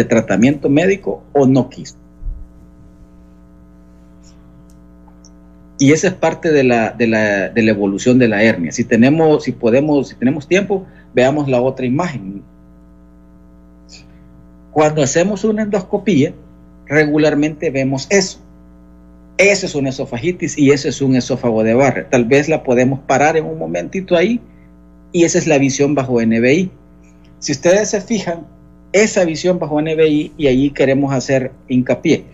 tratamiento 0.07 0.69
médico 0.69 1.23
o 1.33 1.45
no 1.45 1.69
quiso. 1.69 1.95
Y 5.79 5.93
esa 5.93 6.09
es 6.09 6.13
parte 6.13 6.51
de 6.51 6.63
la, 6.63 6.91
de, 6.91 7.07
la, 7.07 7.49
de 7.49 7.63
la, 7.63 7.71
evolución 7.71 8.19
de 8.19 8.27
la 8.27 8.43
hernia. 8.43 8.71
Si 8.71 8.83
tenemos, 8.83 9.43
si 9.43 9.51
podemos, 9.51 10.09
si 10.09 10.15
tenemos 10.15 10.47
tiempo, 10.47 10.85
veamos 11.13 11.47
la 11.47 11.59
otra 11.59 11.87
imagen. 11.87 12.43
Cuando 14.71 15.01
hacemos 15.01 15.43
una 15.43 15.63
endoscopía, 15.63 16.33
regularmente 16.85 17.71
vemos 17.71 18.05
eso. 18.11 18.39
Ese 19.37 19.65
es 19.65 19.75
una 19.75 19.89
esofagitis 19.89 20.57
y 20.57 20.71
ese 20.71 20.89
es 20.89 21.01
un 21.01 21.15
esófago 21.15 21.63
de 21.63 21.73
barra. 21.73 22.09
Tal 22.09 22.25
vez 22.25 22.47
la 22.47 22.63
podemos 22.63 22.99
parar 22.99 23.37
en 23.37 23.45
un 23.45 23.57
momentito 23.57 24.15
ahí 24.15 24.39
y 25.11 25.23
esa 25.23 25.37
es 25.37 25.47
la 25.47 25.57
visión 25.57 25.95
bajo 25.95 26.21
NBI. 26.21 26.71
Si 27.39 27.51
ustedes 27.51 27.89
se 27.89 28.01
fijan, 28.01 28.45
esa 28.93 29.23
visión 29.25 29.57
bajo 29.57 29.81
NBI 29.81 30.33
y 30.37 30.47
ahí 30.47 30.69
queremos 30.71 31.13
hacer 31.13 31.51
hincapié. 31.67 32.25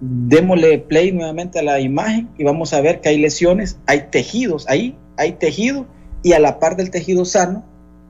Démosle 0.00 0.78
play 0.78 1.12
nuevamente 1.12 1.58
a 1.58 1.62
la 1.62 1.80
imagen 1.80 2.28
y 2.36 2.44
vamos 2.44 2.72
a 2.72 2.80
ver 2.80 3.00
que 3.00 3.10
hay 3.10 3.18
lesiones, 3.18 3.78
hay 3.86 4.06
tejidos 4.10 4.68
ahí, 4.68 4.96
hay 5.16 5.32
tejido 5.32 5.86
y 6.22 6.32
a 6.32 6.40
la 6.40 6.58
par 6.58 6.76
del 6.76 6.90
tejido 6.90 7.24
sano 7.24 7.64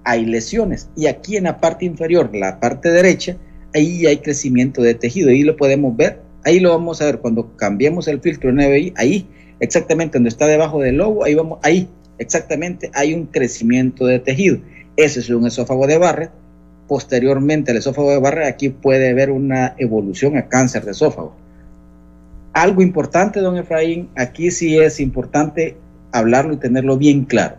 hay 0.05 0.25
lesiones. 0.25 0.89
Y 0.97 1.07
aquí 1.07 1.37
en 1.37 1.45
la 1.45 1.61
parte 1.61 1.85
inferior, 1.85 2.35
la 2.35 2.59
parte 2.59 2.91
derecha, 2.91 3.37
ahí 3.75 4.07
hay 4.07 4.19
crecimiento 4.19 4.83
de 4.83 4.95
tejido. 4.95 5.31
Ahí 5.31 5.43
lo 5.43 5.57
podemos 5.57 5.97
ver 5.97 6.23
Ahí 6.45 6.59
lo 6.61 6.71
vamos 6.71 7.03
a 7.03 7.05
ver 7.05 7.19
cuando 7.19 7.55
cambiemos 7.57 8.09
el 8.09 8.21
filtro 8.21 8.53
NBI, 8.53 8.95
ahí 8.97 9.27
exactamente 9.61 10.19
donde 10.19 10.31
está 10.31 10.47
debajo 10.47 10.81
del 10.81 10.97
logo, 10.97 11.25
ahí 11.25 11.35
vamos, 11.35 11.59
ahí 11.63 11.89
exactamente 12.19 12.91
hay 12.95 13.15
un 13.15 13.27
crecimiento 13.27 14.07
de 14.07 14.19
tejido. 14.19 14.59
Ese 14.97 15.21
es 15.21 15.31
un 15.31 15.47
esófago 15.47 15.87
de 15.87 15.99
Barrett. 15.99 16.31
Posteriormente 16.89 17.71
al 17.71 17.77
esófago 17.77 18.11
de 18.11 18.19
Barrett, 18.19 18.49
aquí 18.49 18.71
puede 18.71 19.11
haber 19.11 19.31
una 19.31 19.75
evolución 19.79 20.37
a 20.37 20.49
cáncer 20.49 20.85
de 20.85 20.91
esófago. 20.93 21.37
Algo 22.53 22.83
importante, 22.83 23.41
don 23.41 23.57
Efraín, 23.57 24.09
aquí 24.17 24.51
sí 24.51 24.77
es 24.77 24.99
importante 24.99 25.77
hablarlo 26.11 26.55
y 26.55 26.57
tenerlo 26.57 26.97
bien 26.97 27.25
claro. 27.25 27.57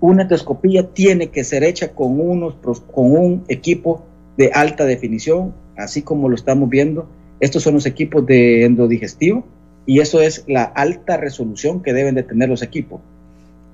Una 0.00 0.22
endoscopía 0.22 0.88
tiene 0.88 1.28
que 1.28 1.44
ser 1.44 1.62
hecha 1.62 1.92
con, 1.92 2.18
unos, 2.18 2.56
con 2.90 3.12
un 3.12 3.44
equipo 3.46 4.04
de 4.36 4.50
alta 4.52 4.84
definición, 4.84 5.54
así 5.76 6.02
como 6.02 6.28
lo 6.28 6.34
estamos 6.34 6.68
viendo 6.68 7.08
estos 7.42 7.64
son 7.64 7.74
los 7.74 7.86
equipos 7.86 8.24
de 8.24 8.64
endodigestivo 8.64 9.44
y 9.84 9.98
eso 9.98 10.22
es 10.22 10.44
la 10.46 10.62
alta 10.62 11.16
resolución 11.16 11.82
que 11.82 11.92
deben 11.92 12.14
de 12.14 12.22
tener 12.22 12.48
los 12.48 12.62
equipos. 12.62 13.00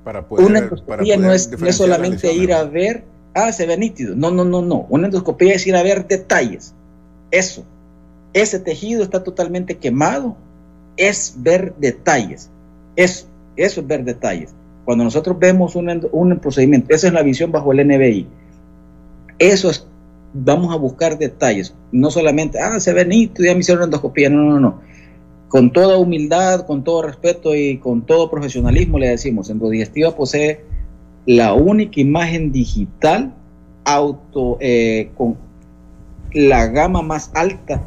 Para 0.04 0.24
una 0.30 0.60
endoscopía 0.60 1.18
no, 1.18 1.30
es, 1.34 1.50
solamente 1.72 2.32
ir 2.32 2.54
a 2.54 2.64
ver, 2.64 3.04
ah, 3.34 3.52
se 3.52 3.66
ve 3.66 3.76
nítido. 3.76 4.16
No, 4.16 4.30
no, 4.30 4.46
no, 4.46 4.62
no. 4.62 4.86
Una 4.88 5.08
endoscopía 5.08 5.52
es 5.52 5.66
ir 5.66 5.76
a 5.76 5.82
ver 5.82 6.08
detalles. 6.08 6.72
Eso. 7.30 7.62
Ese 8.32 8.58
tejido 8.58 9.02
está 9.02 9.22
totalmente 9.22 9.76
quemado. 9.76 10.34
Es 10.96 11.34
ver 11.36 11.74
detalles. 11.76 12.48
Eso, 12.96 13.26
eso 13.56 13.82
es 13.82 13.86
ver 13.86 14.02
detalles. 14.02 14.54
Cuando 14.86 15.04
nosotros 15.04 15.38
vemos 15.38 15.76
un, 15.76 16.08
un 16.10 16.38
procedimiento, 16.38 16.94
esa 16.94 17.08
es 17.08 17.12
la 17.12 17.22
visión 17.22 17.52
bajo 17.52 17.70
el 17.72 17.86
NBI. 17.86 18.26
Eso 19.38 19.68
es 19.68 19.86
vamos 20.32 20.72
a 20.72 20.76
buscar 20.76 21.18
detalles, 21.18 21.74
no 21.92 22.10
solamente, 22.10 22.58
ah, 22.58 22.78
se 22.80 22.92
ve 22.92 23.04
nítido, 23.04 23.46
ya 23.46 23.54
me 23.54 23.60
hicieron 23.60 23.84
endoscopía, 23.84 24.30
no, 24.30 24.42
no, 24.42 24.60
no. 24.60 24.80
Con 25.48 25.72
toda 25.72 25.96
humildad, 25.96 26.66
con 26.66 26.84
todo 26.84 27.02
respeto 27.02 27.54
y 27.54 27.78
con 27.78 28.02
todo 28.02 28.30
profesionalismo 28.30 28.98
le 28.98 29.08
decimos, 29.08 29.48
Endodigestiva 29.48 30.14
posee 30.14 30.60
la 31.24 31.54
única 31.54 32.00
imagen 32.00 32.52
digital 32.52 33.34
auto 33.84 34.58
eh, 34.60 35.10
con 35.16 35.36
la 36.32 36.66
gama 36.66 37.00
más 37.00 37.30
alta 37.34 37.82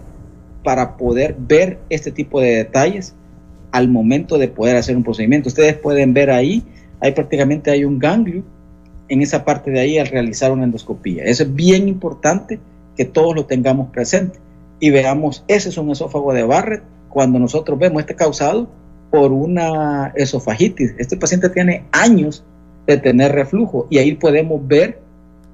para 0.64 0.98
poder 0.98 1.36
ver 1.38 1.80
este 1.90 2.12
tipo 2.12 2.42
de 2.42 2.56
detalles 2.56 3.16
al 3.72 3.88
momento 3.88 4.38
de 4.38 4.48
poder 4.48 4.76
hacer 4.76 4.98
un 4.98 5.04
procedimiento. 5.04 5.50
Ustedes 5.50 5.76
pueden 5.78 6.14
ver 6.14 6.32
ahí, 6.32 6.64
ahí 7.00 7.12
prácticamente 7.14 7.72
hay 7.72 7.86
un 7.86 8.00
ganglio 8.00 8.44
en 9.12 9.22
esa 9.22 9.44
parte 9.44 9.72
de 9.72 9.80
ahí 9.82 9.98
al 10.00 10.08
realizar 10.08 10.54
una 10.54 10.64
endoscopía. 10.64 11.26
Eso 11.26 11.44
es 11.44 11.54
bien 11.54 11.90
importante 11.90 12.62
que 12.96 13.04
todos 13.04 13.36
lo 13.36 13.46
tengamos 13.46 13.90
presente 13.90 14.40
y 14.80 14.90
veamos, 14.90 15.44
ese 15.50 15.68
es 15.68 15.78
un 15.78 15.92
esófago 15.92 16.34
de 16.34 16.44
Barrett, 16.44 16.84
cuando 17.10 17.38
nosotros 17.38 17.78
vemos 17.78 18.00
este 18.00 18.16
causado 18.16 18.70
por 19.12 19.34
una 19.34 20.14
esofagitis. 20.16 20.96
Este 20.98 21.18
paciente 21.18 21.50
tiene 21.50 21.84
años 21.92 22.46
de 22.88 22.98
tener 22.98 23.34
reflujo 23.34 23.86
y 23.90 23.98
ahí 23.98 24.14
podemos 24.14 24.66
ver 24.66 25.02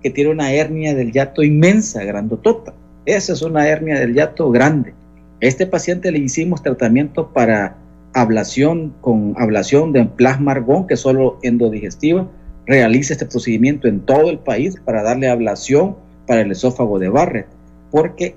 que 0.03 0.11
tiene 0.11 0.29
una 0.29 0.53
hernia 0.53 0.93
del 0.93 1.11
yato 1.11 1.41
inmensa, 1.41 2.03
grandotota. 2.03 2.75
Esa 3.07 3.33
es 3.33 3.41
una 3.41 3.67
hernia 3.67 3.99
del 3.99 4.13
yato 4.13 4.51
grande. 4.51 4.93
este 5.39 5.65
paciente 5.65 6.11
le 6.11 6.19
hicimos 6.19 6.61
tratamiento 6.61 7.33
para 7.33 7.77
ablación 8.13 8.93
con 9.01 9.33
ablación 9.35 9.93
de 9.93 10.05
plasma 10.05 10.51
argón, 10.51 10.85
que 10.85 10.93
es 10.93 10.99
solo 10.99 11.39
endodigestiva, 11.41 12.27
realiza 12.67 13.13
este 13.13 13.25
procedimiento 13.25 13.87
en 13.87 14.01
todo 14.01 14.29
el 14.29 14.39
país 14.39 14.75
para 14.83 15.01
darle 15.01 15.29
ablación 15.29 15.95
para 16.27 16.41
el 16.41 16.51
esófago 16.51 16.99
de 16.99 17.09
Barrett, 17.09 17.47
porque 17.89 18.35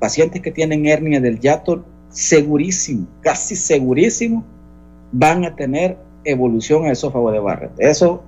pacientes 0.00 0.42
que 0.42 0.50
tienen 0.50 0.86
hernia 0.86 1.20
del 1.20 1.38
yato, 1.38 1.84
segurísimo, 2.10 3.06
casi 3.20 3.54
segurísimo, 3.56 4.44
van 5.12 5.44
a 5.44 5.54
tener 5.54 5.96
evolución 6.24 6.84
al 6.84 6.92
esófago 6.92 7.30
de 7.30 7.38
Barrett. 7.38 7.72
Eso 7.78 8.22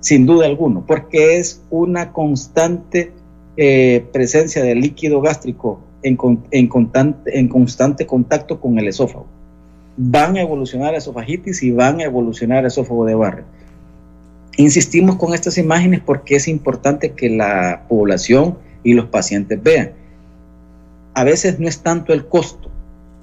sin 0.00 0.26
duda 0.26 0.46
alguna, 0.46 0.80
porque 0.86 1.38
es 1.38 1.62
una 1.70 2.12
constante 2.12 3.12
eh, 3.56 4.04
presencia 4.12 4.62
de 4.62 4.74
líquido 4.74 5.20
gástrico 5.20 5.80
en, 6.02 6.16
constante, 6.68 7.38
en 7.38 7.48
constante 7.48 8.06
contacto 8.06 8.60
con 8.60 8.78
el 8.78 8.88
esófago. 8.88 9.26
Van 9.96 10.36
a 10.36 10.42
evolucionar 10.42 10.94
a 10.94 10.98
esofagitis 10.98 11.62
y 11.62 11.70
van 11.70 12.00
a 12.00 12.04
evolucionar 12.04 12.64
a 12.64 12.68
esófago 12.68 13.04
de 13.04 13.14
Barrett. 13.14 13.46
Insistimos 14.56 15.16
con 15.16 15.34
estas 15.34 15.58
imágenes 15.58 16.00
porque 16.00 16.36
es 16.36 16.48
importante 16.48 17.12
que 17.12 17.28
la 17.28 17.84
población 17.88 18.58
y 18.82 18.94
los 18.94 19.06
pacientes 19.06 19.62
vean. 19.62 19.92
A 21.14 21.24
veces 21.24 21.58
no 21.58 21.68
es 21.68 21.80
tanto 21.80 22.12
el 22.12 22.26
costo. 22.26 22.70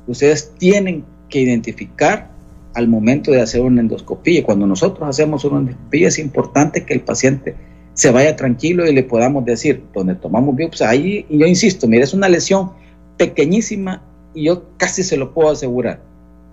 Ustedes 0.07 0.53
tienen 0.57 1.03
que 1.29 1.41
identificar 1.41 2.29
al 2.75 2.87
momento 2.87 3.31
de 3.31 3.41
hacer 3.41 3.61
una 3.61 3.81
endoscopía. 3.81 4.43
Cuando 4.43 4.67
nosotros 4.67 5.07
hacemos 5.07 5.43
una 5.45 5.59
endoscopía 5.59 6.07
es 6.07 6.19
importante 6.19 6.85
que 6.85 6.93
el 6.93 7.01
paciente 7.01 7.55
se 7.93 8.11
vaya 8.11 8.35
tranquilo 8.35 8.87
y 8.87 8.93
le 8.93 9.03
podamos 9.03 9.45
decir, 9.45 9.83
donde 9.93 10.15
tomamos 10.15 10.55
biopsia, 10.55 10.89
ahí, 10.89 11.25
y 11.29 11.39
yo 11.39 11.45
insisto, 11.45 11.87
mire, 11.87 12.03
es 12.03 12.13
una 12.13 12.29
lesión 12.29 12.71
pequeñísima 13.17 14.03
y 14.33 14.45
yo 14.45 14.63
casi 14.77 15.03
se 15.03 15.17
lo 15.17 15.33
puedo 15.33 15.51
asegurar, 15.51 16.01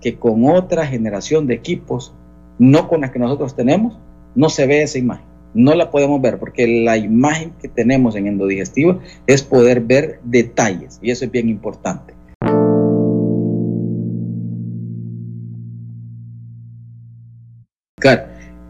que 0.01 0.15
con 0.15 0.47
otra 0.47 0.85
generación 0.85 1.47
de 1.47 1.55
equipos, 1.55 2.13
no 2.59 2.87
con 2.87 3.01
las 3.01 3.11
que 3.11 3.19
nosotros 3.19 3.55
tenemos, 3.55 3.97
no 4.35 4.49
se 4.49 4.67
ve 4.67 4.83
esa 4.83 4.97
imagen. 4.97 5.25
No 5.53 5.75
la 5.75 5.91
podemos 5.91 6.21
ver 6.21 6.39
porque 6.39 6.83
la 6.83 6.97
imagen 6.97 7.51
que 7.61 7.67
tenemos 7.67 8.15
en 8.15 8.27
endodigestivo 8.27 8.99
es 9.27 9.41
poder 9.43 9.81
ver 9.81 10.19
detalles 10.23 10.99
y 11.01 11.11
eso 11.11 11.25
es 11.25 11.31
bien 11.31 11.49
importante. 11.49 12.13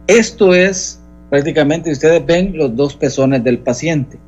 Esto 0.08 0.52
es 0.52 1.00
prácticamente, 1.30 1.90
ustedes 1.90 2.26
ven 2.26 2.56
los 2.56 2.76
dos 2.76 2.96
pezones 2.96 3.42
del 3.42 3.60
paciente. 3.60 4.18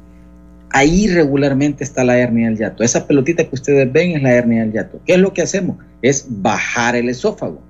Ahí 0.71 1.09
regularmente 1.09 1.85
está 1.85 2.05
la 2.05 2.17
hernia 2.17 2.49
del 2.49 2.59
yato. 2.59 2.83
Esa 2.83 3.07
pelotita 3.07 3.45
que 3.45 3.55
ustedes 3.55 3.93
ven 3.93 4.13
es 4.13 4.23
la 4.23 4.33
hernia 4.33 4.63
del 4.63 4.73
yato. 4.73 5.01
¿Qué 5.05 5.15
es 5.15 5.19
lo 5.19 5.33
que 5.33 5.43
hacemos? 5.43 5.77
Es 6.01 6.27
bajar 6.29 6.97
el 6.97 7.09
esófago. 7.11 7.61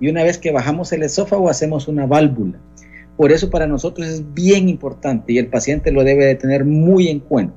Y 0.00 0.08
una 0.08 0.22
vez 0.22 0.38
que 0.38 0.50
bajamos 0.50 0.92
el 0.92 1.02
esófago, 1.02 1.48
hacemos 1.48 1.88
una 1.88 2.04
válvula. 2.04 2.58
Por 3.16 3.32
eso 3.32 3.50
para 3.50 3.66
nosotros 3.66 4.06
es 4.06 4.34
bien 4.34 4.68
importante 4.68 5.32
y 5.32 5.38
el 5.38 5.48
paciente 5.48 5.90
lo 5.90 6.04
debe 6.04 6.26
de 6.26 6.34
tener 6.34 6.64
muy 6.64 7.08
en 7.08 7.20
cuenta. 7.20 7.54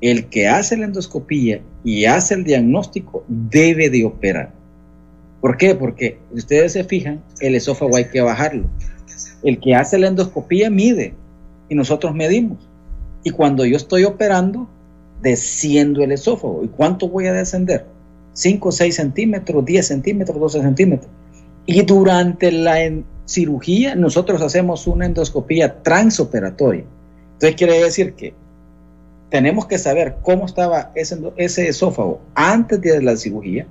El 0.00 0.26
que 0.26 0.48
hace 0.48 0.76
la 0.76 0.86
endoscopía 0.86 1.62
y 1.84 2.04
hace 2.04 2.34
el 2.34 2.44
diagnóstico 2.44 3.24
debe 3.28 3.90
de 3.90 4.04
operar. 4.04 4.52
¿Por 5.40 5.56
qué? 5.56 5.74
Porque 5.74 6.18
ustedes 6.32 6.72
se 6.72 6.84
fijan, 6.84 7.22
el 7.40 7.54
esófago 7.54 7.96
hay 7.96 8.06
que 8.06 8.20
bajarlo. 8.20 8.68
El 9.42 9.58
que 9.58 9.74
hace 9.74 9.98
la 9.98 10.08
endoscopía 10.08 10.68
mide 10.68 11.14
y 11.68 11.74
nosotros 11.74 12.14
medimos. 12.14 12.58
Y 13.24 13.30
cuando 13.30 13.64
yo 13.64 13.76
estoy 13.76 14.04
operando, 14.04 14.68
desciendo 15.22 16.02
el 16.02 16.12
esófago. 16.12 16.62
¿Y 16.64 16.68
cuánto 16.68 17.08
voy 17.08 17.26
a 17.26 17.32
descender? 17.32 17.86
5, 18.34 18.72
6 18.72 18.94
centímetros, 18.94 19.64
10 19.64 19.86
centímetros, 19.86 20.38
12 20.38 20.62
centímetros. 20.62 21.10
Y 21.66 21.82
durante 21.82 22.52
la 22.52 22.82
cirugía 23.30 23.94
nosotros 23.94 24.42
hacemos 24.42 24.88
una 24.88 25.06
endoscopía 25.06 25.82
transoperatoria. 25.82 26.84
Entonces 27.34 27.56
quiere 27.56 27.80
decir 27.80 28.14
que 28.14 28.34
tenemos 29.28 29.66
que 29.66 29.78
saber 29.78 30.16
cómo 30.22 30.46
estaba 30.46 30.90
ese, 30.96 31.16
ese 31.36 31.68
esófago 31.68 32.20
antes 32.34 32.80
de 32.80 33.00
la 33.00 33.16
cirugía, 33.16 33.66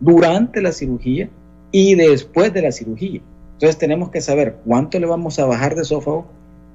durante 0.00 0.60
la 0.60 0.72
cirugía 0.72 1.28
y 1.70 1.94
después 1.94 2.52
de 2.52 2.62
la 2.62 2.72
cirugía. 2.72 3.20
Entonces 3.52 3.78
tenemos 3.78 4.10
que 4.10 4.20
saber 4.20 4.56
cuánto 4.66 4.98
le 4.98 5.06
vamos 5.06 5.38
a 5.38 5.46
bajar 5.46 5.76
de 5.76 5.82
esófago, 5.82 6.26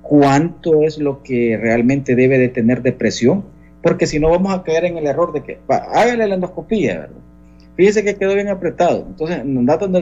cuánto 0.01 0.83
es 0.83 0.97
lo 0.97 1.21
que 1.21 1.57
realmente 1.61 2.15
debe 2.15 2.39
de 2.39 2.47
tener 2.47 2.81
de 2.81 2.93
presión, 2.93 3.43
porque 3.83 4.07
si 4.07 4.17
no 4.17 4.29
vamos 4.29 4.53
a 4.53 4.63
caer 4.63 4.85
en 4.85 4.97
el 4.97 5.07
error 5.07 5.33
de 5.33 5.43
que, 5.43 5.59
hágale 5.67 6.25
la 6.25 6.35
endoscopía, 6.35 6.99
¿verdad? 6.99 7.15
Fíjese 7.75 8.03
que 8.03 8.15
quedó 8.15 8.33
bien 8.33 8.47
apretado, 8.47 9.05
entonces 9.07 9.43
nos 9.43 9.65
da 9.65 9.77
donde 9.77 9.99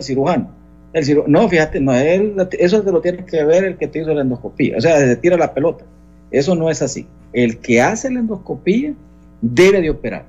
el 0.93 1.06
cirujano. 1.06 1.41
No, 1.41 1.50
fíjate, 1.50 1.80
no, 1.80 1.93
eso 1.93 2.84
te 2.84 2.91
lo 2.91 3.02
tiene 3.02 3.26
que 3.26 3.43
ver 3.43 3.63
el 3.63 3.78
que 3.78 3.88
te 3.88 4.00
hizo 4.00 4.13
la 4.13 4.21
endoscopía, 4.21 4.78
o 4.78 4.82
sea, 4.82 4.97
se 5.00 5.15
tira 5.17 5.38
la 5.38 5.54
pelota. 5.54 5.86
Eso 6.32 6.56
no 6.56 6.69
es 6.69 6.82
así. 6.82 7.08
El 7.34 7.60
que 7.60 7.82
hace 7.82 8.12
la 8.12 8.19
endoscopía 8.19 8.93
debe 9.41 9.82
de 9.82 9.89
operar. 9.89 10.26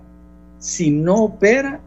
Si 0.59 0.91
no 0.91 1.25
opera, 1.25 1.81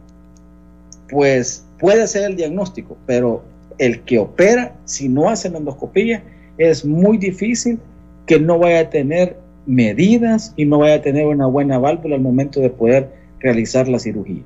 pues 1.08 1.64
puede 1.78 2.02
hacer 2.02 2.24
el 2.24 2.36
diagnóstico, 2.36 2.96
pero 3.06 3.42
el 3.78 4.00
que 4.00 4.18
opera, 4.18 4.74
si 4.84 5.08
no 5.08 5.28
hace 5.28 5.50
la 5.50 5.58
endoscopía, 5.58 6.22
es 6.58 6.84
muy 6.84 7.18
difícil 7.18 7.78
que 8.26 8.38
no 8.38 8.58
vaya 8.58 8.80
a 8.80 8.90
tener 8.90 9.36
medidas 9.66 10.52
y 10.56 10.64
no 10.64 10.78
vaya 10.78 10.96
a 10.96 11.02
tener 11.02 11.26
una 11.26 11.46
buena 11.46 11.78
válvula 11.78 12.16
al 12.16 12.20
momento 12.20 12.60
de 12.60 12.70
poder 12.70 13.10
realizar 13.40 13.88
la 13.88 13.98
cirugía. 13.98 14.42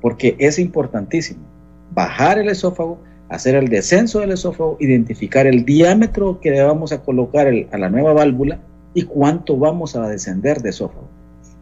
Porque 0.00 0.36
es 0.38 0.58
importantísimo 0.58 1.40
bajar 1.94 2.38
el 2.38 2.48
esófago, 2.48 2.98
hacer 3.32 3.54
el 3.54 3.68
descenso 3.68 4.20
del 4.20 4.32
esófago, 4.32 4.76
identificar 4.78 5.46
el 5.46 5.64
diámetro 5.64 6.38
que 6.40 6.50
le 6.50 6.62
vamos 6.62 6.92
a 6.92 7.00
colocar 7.00 7.48
a 7.48 7.78
la 7.78 7.88
nueva 7.88 8.12
válvula 8.12 8.60
y 8.92 9.02
cuánto 9.02 9.56
vamos 9.56 9.96
a 9.96 10.06
descender 10.06 10.60
de 10.60 10.68
esófago. 10.68 11.08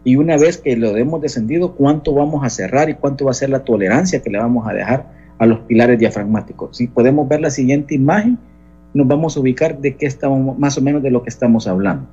Y 0.02 0.16
una 0.16 0.36
vez 0.36 0.58
que 0.58 0.76
lo 0.76 0.96
hemos 0.96 1.20
descendido, 1.20 1.76
cuánto 1.76 2.12
vamos 2.12 2.44
a 2.44 2.50
cerrar 2.50 2.90
y 2.90 2.94
cuánto 2.94 3.26
va 3.26 3.30
a 3.30 3.34
ser 3.34 3.50
la 3.50 3.64
tolerancia 3.64 4.20
que 4.20 4.30
le 4.30 4.38
vamos 4.38 4.66
a 4.68 4.72
dejar 4.72 5.12
a 5.38 5.46
los 5.46 5.60
pilares 5.60 5.98
diafragmáticos. 5.98 6.76
Si 6.76 6.88
podemos 6.88 7.28
ver 7.28 7.40
la 7.40 7.50
siguiente 7.50 7.94
imagen, 7.94 8.36
nos 8.92 9.06
vamos 9.06 9.36
a 9.36 9.40
ubicar 9.40 9.78
de 9.78 9.94
qué 9.94 10.06
estamos, 10.06 10.58
más 10.58 10.76
o 10.76 10.82
menos 10.82 11.04
de 11.04 11.12
lo 11.12 11.22
que 11.22 11.28
estamos 11.28 11.68
hablando. 11.68 12.08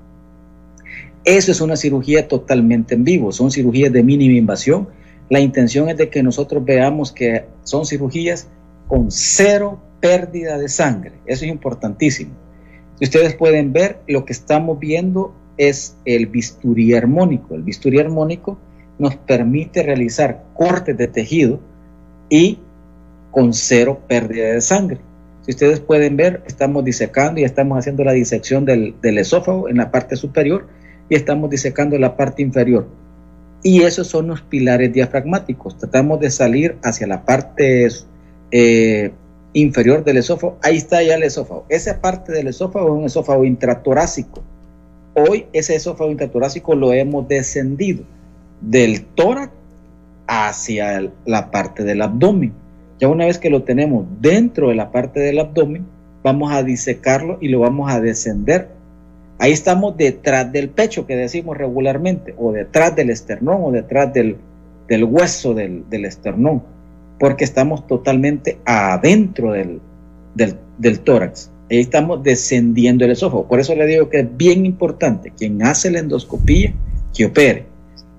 Eso 1.24 1.52
es 1.52 1.62
una 1.62 1.78
cirugía 1.78 2.28
totalmente 2.28 2.94
en 2.94 3.04
vivo, 3.04 3.32
son 3.32 3.50
cirugías 3.50 3.92
de 3.92 4.04
mínima 4.04 4.38
invasión. 4.38 4.88
La 5.30 5.40
intención 5.40 5.90
es 5.90 5.98
de 5.98 6.10
que 6.10 6.22
nosotros 6.22 6.64
veamos 6.64 7.12
que 7.12 7.46
son 7.64 7.86
cirugías 7.86 8.48
con 8.88 9.12
cero 9.12 9.80
pérdida 10.00 10.58
de 10.58 10.70
sangre. 10.70 11.14
Eso 11.26 11.46
es 11.46 11.52
importantísimo. 11.52 12.32
Si 13.00 13.06
ustedes 13.06 13.36
pueden 13.36 13.74
ver, 13.74 14.00
lo 14.08 14.26
que 14.26 14.34
estamos 14.34 14.80
viendo 14.80 15.34
es 15.58 15.98
el 16.06 16.28
bisturí 16.28 16.94
armónico. 16.94 17.56
El 17.56 17.64
bisturí 17.64 18.00
armónico 18.00 18.58
nos 19.00 19.16
permite 19.16 19.84
realizar 19.84 20.44
cortes 20.54 20.98
de 20.98 21.08
tejido 21.08 21.60
y 22.30 22.60
con 23.32 23.54
cero 23.54 24.02
pérdida 24.08 24.54
de 24.54 24.62
sangre. 24.62 25.00
Si 25.42 25.52
ustedes 25.52 25.80
pueden 25.80 26.18
ver, 26.18 26.44
estamos 26.46 26.84
disecando 26.84 27.40
y 27.40 27.44
estamos 27.44 27.78
haciendo 27.78 28.04
la 28.04 28.12
disección 28.12 28.66
del, 28.66 28.96
esófago 29.02 29.70
en 29.70 29.78
la 29.78 29.92
parte 29.92 30.16
superior 30.16 30.68
y 31.10 31.16
estamos 31.16 31.50
disecando 31.50 31.98
la 31.98 32.18
parte 32.18 32.42
inferior. 32.42 32.88
Y 33.64 33.84
esos 33.84 34.08
son 34.08 34.28
los 34.28 34.42
pilares 34.42 34.92
diafragmáticos. 34.92 35.78
Tratamos 35.78 36.20
de 36.20 36.32
salir 36.32 36.78
hacia 36.84 37.08
la 37.08 37.24
parte 37.26 37.88
eh, 38.52 39.12
inferior 39.54 40.04
del 40.04 40.18
esófago, 40.18 40.58
ahí 40.62 40.78
está 40.78 41.02
ya 41.04 41.16
el 41.16 41.24
esófago. 41.24 41.66
Esa 41.70 42.00
parte 42.00 42.32
del 42.32 42.48
esófago 42.48 42.88
es 42.88 42.94
un 42.94 43.06
esófago 43.06 43.46
intratorácico. 43.46 44.44
Hoy 45.16 45.48
ese 45.54 45.76
esófago 45.76 46.12
intratorácico 46.12 46.76
lo 46.76 46.94
hemos 46.94 47.28
descendido 47.28 48.04
del 48.62 49.04
tórax 49.04 49.52
hacia 50.28 51.12
la 51.26 51.50
parte 51.52 51.84
del 51.84 52.02
abdomen. 52.02 52.54
Ya 53.00 53.08
una 53.08 53.26
vez 53.26 53.40
que 53.40 53.50
lo 53.50 53.64
tenemos 53.64 54.06
dentro 54.22 54.70
de 54.70 54.76
la 54.76 54.92
parte 54.92 55.20
del 55.20 55.40
abdomen, 55.40 55.86
vamos 56.24 56.52
a 56.52 56.64
disecarlo 56.64 57.38
y 57.42 57.48
lo 57.48 57.60
vamos 57.60 57.92
a 57.92 58.00
descender. 58.00 58.70
Ahí 59.40 59.52
estamos 59.52 59.98
detrás 59.98 60.52
del 60.52 60.70
pecho 60.70 61.06
que 61.06 61.16
decimos 61.16 61.58
regularmente, 61.58 62.34
o 62.38 62.52
detrás 62.52 62.96
del 62.96 63.12
esternón, 63.12 63.64
o 63.64 63.72
detrás 63.72 64.12
del, 64.14 64.38
hueso 64.90 65.54
del, 65.54 65.88
del 65.90 66.06
esternón 66.06 66.64
porque 67.20 67.44
estamos 67.44 67.88
totalmente 67.88 68.60
adentro 68.66 69.54
del, 69.54 69.82
del, 70.36 71.00
tórax. 71.00 71.52
Ahí 71.70 71.80
estamos 71.80 72.24
descendiendo 72.24 73.06
el 73.06 73.12
esófago. 73.12 73.48
Por 73.48 73.60
eso 73.60 73.76
le 73.76 73.86
digo 73.86 74.10
que 74.10 74.20
es 74.20 74.38
bien 74.38 74.66
importante 74.66 75.32
quien 75.36 75.64
hace 75.64 75.92
la 75.92 76.00
endoscopía 76.00 76.74
que 77.14 77.26
opere, 77.26 77.66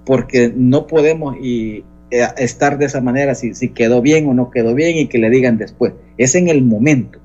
porque 0.04 0.52
no 0.54 0.86
podemos 0.86 1.36
y, 1.40 1.84
eh, 2.10 2.26
estar 2.38 2.78
de 2.78 2.86
esa 2.86 3.00
manera 3.00 3.34
si, 3.34 3.54
si 3.54 3.70
quedó 3.70 4.02
bien 4.02 4.28
o 4.28 4.34
no 4.34 4.50
quedó 4.50 4.74
bien 4.74 4.96
y 4.96 5.06
que 5.06 5.18
le 5.18 5.30
digan 5.30 5.58
después. 5.58 5.92
Es 6.16 6.34
en 6.34 6.48
el 6.48 6.62
momento. 6.62 7.20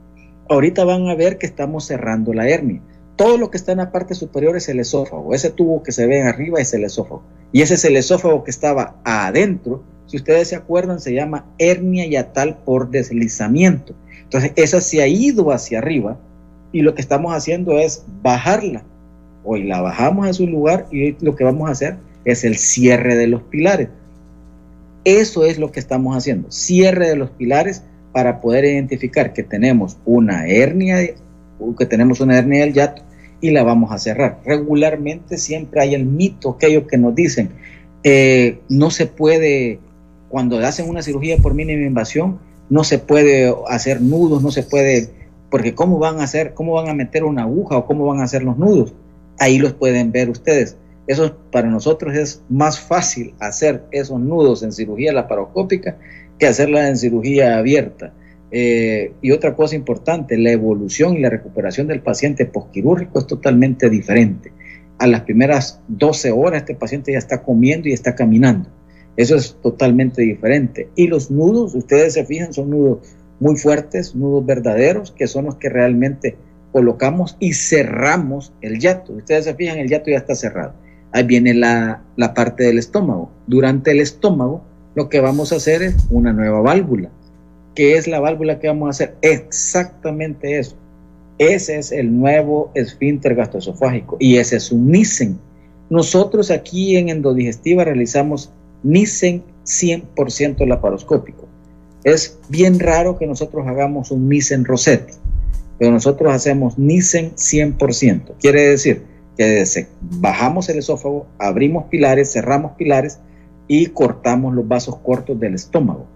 Ahorita 0.50 0.84
van 0.84 1.08
a 1.08 1.16
ver 1.16 1.38
que 1.38 1.46
estamos 1.46 1.86
cerrando 1.86 2.34
la 2.34 2.48
hernia. 2.48 2.82
Todo 3.16 3.38
lo 3.38 3.50
que 3.50 3.58
está 3.58 3.72
en 3.72 3.78
la 3.80 3.92
parte 3.92 4.16
superior 4.16 4.56
es 4.58 4.70
el 4.70 4.80
esófago. 4.80 5.34
Ese 5.34 5.50
tubo 5.52 5.84
que 5.84 5.92
se 5.92 6.08
ve 6.08 6.22
arriba 6.22 6.60
es 6.60 6.74
el 6.74 6.84
esófago. 6.84 7.24
Y 7.52 7.62
ese 7.62 7.76
es 7.76 7.86
el 7.86 7.96
esófago 7.96 8.44
que 8.44 8.52
estaba 8.52 8.96
adentro 9.04 9.84
si 10.14 10.18
ustedes 10.18 10.50
se 10.50 10.56
acuerdan, 10.56 11.00
se 11.00 11.12
llama 11.12 11.48
hernia 11.58 12.06
yatal 12.06 12.60
por 12.64 12.92
deslizamiento. 12.92 13.96
Entonces, 14.22 14.52
esa 14.58 14.80
se 14.80 15.02
ha 15.02 15.08
ido 15.08 15.52
hacia 15.52 15.80
arriba 15.80 16.20
y 16.72 16.84
lo 16.84 16.94
que 16.94 17.02
estamos 17.02 17.34
haciendo 17.34 17.80
es 17.80 18.06
bajarla. 18.22 18.84
Hoy 19.44 19.64
la 19.64 19.82
bajamos 19.82 20.28
a 20.28 20.34
su 20.34 20.46
lugar 20.46 20.86
y 20.92 21.16
lo 21.26 21.36
que 21.36 21.44
vamos 21.44 21.68
a 21.68 21.72
hacer 21.72 21.96
es 22.26 22.44
el 22.44 22.58
cierre 22.58 23.16
de 23.16 23.26
los 23.26 23.42
pilares. 23.42 23.90
Eso 25.04 25.46
es 25.46 25.58
lo 25.58 25.72
que 25.72 25.80
estamos 25.80 26.16
haciendo, 26.16 26.52
cierre 26.52 27.10
de 27.10 27.16
los 27.16 27.32
pilares 27.32 27.82
para 28.12 28.40
poder 28.40 28.66
identificar 28.66 29.34
que 29.34 29.42
tenemos 29.42 29.98
una 30.06 30.46
hernia, 30.46 31.00
que 31.80 31.86
tenemos 31.88 32.20
una 32.20 32.38
hernia 32.38 32.66
del 32.66 32.74
yato 32.74 33.02
y 33.42 33.50
la 33.50 33.64
vamos 33.64 33.92
a 33.92 33.98
cerrar. 33.98 34.42
Regularmente 34.46 35.40
siempre 35.40 35.82
hay 35.82 35.96
el 35.96 36.06
mito, 36.06 36.52
aquello 36.52 36.86
que 36.86 37.00
nos 37.00 37.16
dicen, 37.16 37.50
eh, 38.04 38.60
no 38.68 38.92
se 38.92 39.06
puede, 39.06 39.80
cuando 40.34 40.58
hacen 40.58 40.90
una 40.90 41.04
cirugía 41.04 41.38
por 41.38 41.54
mínima 41.54 41.86
invasión, 41.86 42.40
no 42.68 42.84
se 42.84 42.98
puede 42.98 43.54
hacer 43.68 44.02
nudos, 44.02 44.42
no 44.42 44.50
se 44.50 44.64
puede, 44.64 45.12
porque 45.52 45.76
cómo 45.76 46.00
van 46.00 46.20
a 46.20 46.24
hacer, 46.24 46.56
cómo 46.56 46.74
van 46.74 46.90
a 46.90 46.96
meter 46.96 47.24
una 47.24 47.44
aguja 47.44 47.78
o 47.78 47.86
cómo 47.86 48.08
van 48.08 48.20
a 48.20 48.24
hacer 48.24 48.42
los 48.42 48.58
nudos. 48.58 48.96
Ahí 49.38 49.60
los 49.60 49.74
pueden 49.74 50.12
ver 50.12 50.32
ustedes. 50.32 50.76
Eso 51.06 51.38
para 51.52 51.70
nosotros 51.70 52.16
es 52.16 52.42
más 52.50 52.80
fácil 52.80 53.36
hacer 53.40 53.84
esos 53.92 54.20
nudos 54.20 54.64
en 54.64 54.72
cirugía 54.72 55.14
laparoscópica 55.14 55.98
que 56.40 56.48
hacerla 56.48 56.88
en 56.88 56.98
cirugía 56.98 57.60
abierta. 57.60 58.12
Eh, 58.50 59.14
y 59.22 59.30
otra 59.30 59.56
cosa 59.56 59.76
importante, 59.76 60.36
la 60.40 60.50
evolución 60.50 61.14
y 61.16 61.20
la 61.20 61.30
recuperación 61.30 61.86
del 61.86 62.02
paciente 62.02 62.48
posquirúrgico 62.48 63.20
es 63.20 63.28
totalmente 63.28 63.88
diferente. 63.88 64.52
A 64.98 65.06
las 65.06 65.22
primeras 65.22 65.80
12 65.90 66.32
horas 66.32 66.62
este 66.62 66.74
paciente 66.74 67.12
ya 67.12 67.20
está 67.20 67.44
comiendo 67.44 67.88
y 67.88 67.94
está 67.94 68.16
caminando. 68.16 68.68
Eso 69.16 69.36
es 69.36 69.58
totalmente 69.62 70.22
diferente. 70.22 70.90
Y 70.96 71.08
los 71.08 71.30
nudos, 71.30 71.76
ustedes 71.76 72.14
se 72.14 72.26
fijan, 72.26 72.54
son 72.54 72.70
nudos 72.72 73.00
muy 73.40 73.58
fuertes, 73.58 74.16
nudos 74.16 74.46
verdaderos, 74.46 75.12
que 75.12 75.28
son 75.28 75.46
los 75.46 75.56
que 75.56 75.70
realmente 75.70 76.38
colocamos 76.72 77.38
y 77.40 77.54
cerramos 77.54 78.54
el 78.62 78.80
yato. 78.80 79.14
Ustedes 79.14 79.46
se 79.46 79.56
fijan, 79.56 79.78
el 79.78 79.90
yato 79.90 80.10
ya 80.10 80.18
está 80.18 80.36
cerrado. 80.36 80.74
Ahí 81.12 81.24
viene 81.24 81.54
la, 81.54 82.02
la 82.16 82.34
parte 82.34 82.64
del 82.64 82.80
estómago. 82.80 83.32
Durante 83.46 83.92
el 83.92 84.00
estómago, 84.00 84.64
lo 84.96 85.10
que 85.10 85.20
vamos 85.20 85.52
a 85.52 85.58
hacer 85.58 85.84
es 85.84 85.96
una 86.10 86.34
nueva 86.34 86.62
válvula 86.62 87.12
¿Qué 87.76 87.96
es 87.96 88.08
la 88.08 88.20
válvula 88.20 88.60
que 88.60 88.68
vamos 88.68 88.88
a 88.88 88.90
hacer? 88.92 89.16
Exactamente 89.22 90.60
eso. 90.60 90.76
Ese 91.40 91.78
es 91.78 91.92
el 91.92 92.16
nuevo 92.16 92.72
esfínter 92.76 93.34
gastroesofágico 93.34 94.18
y 94.20 94.38
ese 94.38 94.58
es 94.58 94.72
un 94.72 94.92
Nissen. 94.92 95.40
Nosotros 95.90 96.52
aquí 96.52 96.96
en 96.96 97.10
endodigestiva 97.10 97.84
realizamos 97.84 98.52
Nissen 98.84 99.44
100% 99.66 100.68
laparoscópico. 100.68 101.48
Es 102.04 102.40
bien 102.50 102.80
raro 102.80 103.18
que 103.18 103.28
nosotros 103.28 103.66
hagamos 103.68 104.12
un 104.12 104.30
Nissen 104.30 104.66
Rossetti, 104.66 105.14
pero 105.80 105.92
nosotros 105.92 106.34
hacemos 106.34 106.78
Nissen 106.78 107.34
100%. 107.36 108.34
Quiere 108.40 108.70
decir 108.70 109.04
que 109.38 109.66
bajamos 110.02 110.70
el 110.70 110.80
esófago, 110.80 111.28
abrimos 111.40 111.86
pilares, 111.86 112.32
cerramos 112.34 112.74
pilares 112.74 113.20
y 113.68 113.88
cortamos 113.88 114.54
los 114.54 114.68
vasos 114.68 114.98
cortos 114.98 115.40
del 115.40 115.56
estómago 115.56 116.08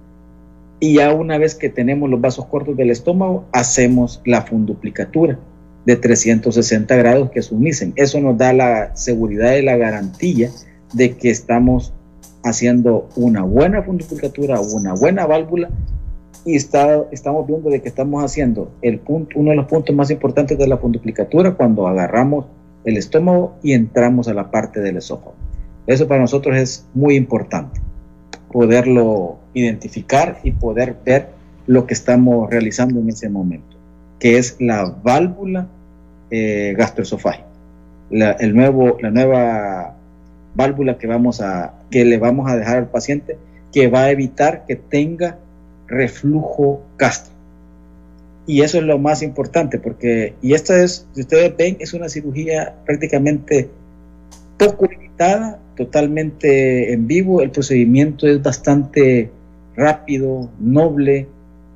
y 0.80 0.96
ya 0.96 1.14
una 1.14 1.38
vez 1.38 1.56
que 1.56 1.70
tenemos 1.70 2.10
los 2.10 2.22
vasos 2.22 2.46
cortos 2.46 2.78
del 2.78 2.92
estómago, 2.92 3.46
hacemos 3.52 4.22
la 4.26 4.44
funduplicatura 4.44 5.40
de 5.86 5.96
360 5.96 6.96
grados 6.96 7.32
que 7.32 7.42
sumiesen. 7.42 7.94
Eso 7.96 8.20
nos 8.20 8.38
da 8.38 8.54
la 8.54 8.96
seguridad 8.96 9.56
y 9.56 9.64
la 9.64 9.78
garantía 9.78 10.52
de 10.94 11.16
que 11.18 11.30
estamos 11.30 11.94
haciendo 12.48 13.10
una 13.16 13.44
buena 13.44 13.84
funduplicatura, 13.84 14.60
una 14.60 14.94
buena 14.94 15.26
válvula 15.26 15.70
y 16.46 16.56
está, 16.56 17.04
estamos 17.12 17.46
viendo 17.46 17.70
de 17.70 17.82
que 17.82 17.90
estamos 17.90 18.24
haciendo 18.24 18.72
el 18.82 19.00
punto, 19.00 19.38
uno 19.38 19.50
de 19.50 19.58
los 19.58 19.66
puntos 19.68 19.96
más 19.96 20.10
importantes 20.12 20.58
de 20.58 20.68
la 20.68 20.78
funduplicatura 20.78 21.56
cuando 21.56 21.88
agarramos 21.88 22.46
el 22.86 22.98
estómago 22.98 23.56
y 23.62 23.74
entramos 23.74 24.28
a 24.30 24.34
la 24.34 24.50
parte 24.50 24.80
del 24.80 24.98
esófago. 24.98 25.36
Eso 25.88 26.08
para 26.08 26.22
nosotros 26.22 26.56
es 26.56 26.86
muy 26.94 27.16
importante 27.16 27.82
poderlo 28.52 29.40
identificar 29.54 30.40
y 30.44 30.52
poder 30.52 30.96
ver 31.06 31.30
lo 31.66 31.86
que 31.86 31.94
estamos 31.94 32.50
realizando 32.50 33.02
en 33.02 33.10
ese 33.10 33.30
momento, 33.30 33.76
que 34.20 34.38
es 34.38 34.56
la 34.60 34.86
válvula 35.04 35.68
eh, 36.32 36.74
gastroesofágica, 36.78 37.46
la, 38.10 38.32
el 38.32 38.56
nuevo, 38.56 38.98
la 39.02 39.12
nueva 39.12 39.97
válvula 40.58 40.98
que, 40.98 41.08
vamos 41.08 41.40
a, 41.40 41.76
que 41.90 42.04
le 42.04 42.18
vamos 42.18 42.52
a 42.52 42.58
dejar 42.58 42.78
al 42.80 42.90
paciente 42.90 43.38
que 43.72 43.88
va 43.88 44.06
a 44.06 44.12
evitar 44.12 44.66
que 44.66 44.76
tenga 44.76 45.38
reflujo 45.88 46.82
gástrico. 46.98 47.38
Y 48.48 48.62
eso 48.62 48.78
es 48.78 48.86
lo 48.86 48.98
más 48.98 49.22
importante, 49.24 49.78
porque, 49.78 50.34
y 50.42 50.54
esto 50.54 50.74
es, 50.74 51.06
si 51.14 51.22
ustedes 51.22 51.56
ven, 51.58 51.78
es 51.80 51.94
una 51.94 52.10
cirugía 52.10 52.76
prácticamente 52.86 53.70
poco 54.58 54.86
limitada 54.86 55.60
totalmente 55.76 56.94
en 56.94 57.08
vivo. 57.08 57.42
El 57.42 57.52
procedimiento 57.52 58.26
es 58.26 58.42
bastante 58.42 59.30
rápido, 59.76 60.50
noble, 60.60 61.28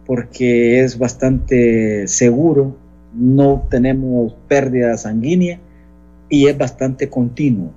porque 0.05 0.81
es 0.81 0.97
bastante 0.97 2.07
seguro, 2.07 2.75
no 3.13 3.67
tenemos 3.69 4.33
pérdida 4.47 4.97
sanguínea 4.97 5.59
y 6.29 6.47
es 6.47 6.57
bastante 6.57 7.09
continuo. 7.09 7.73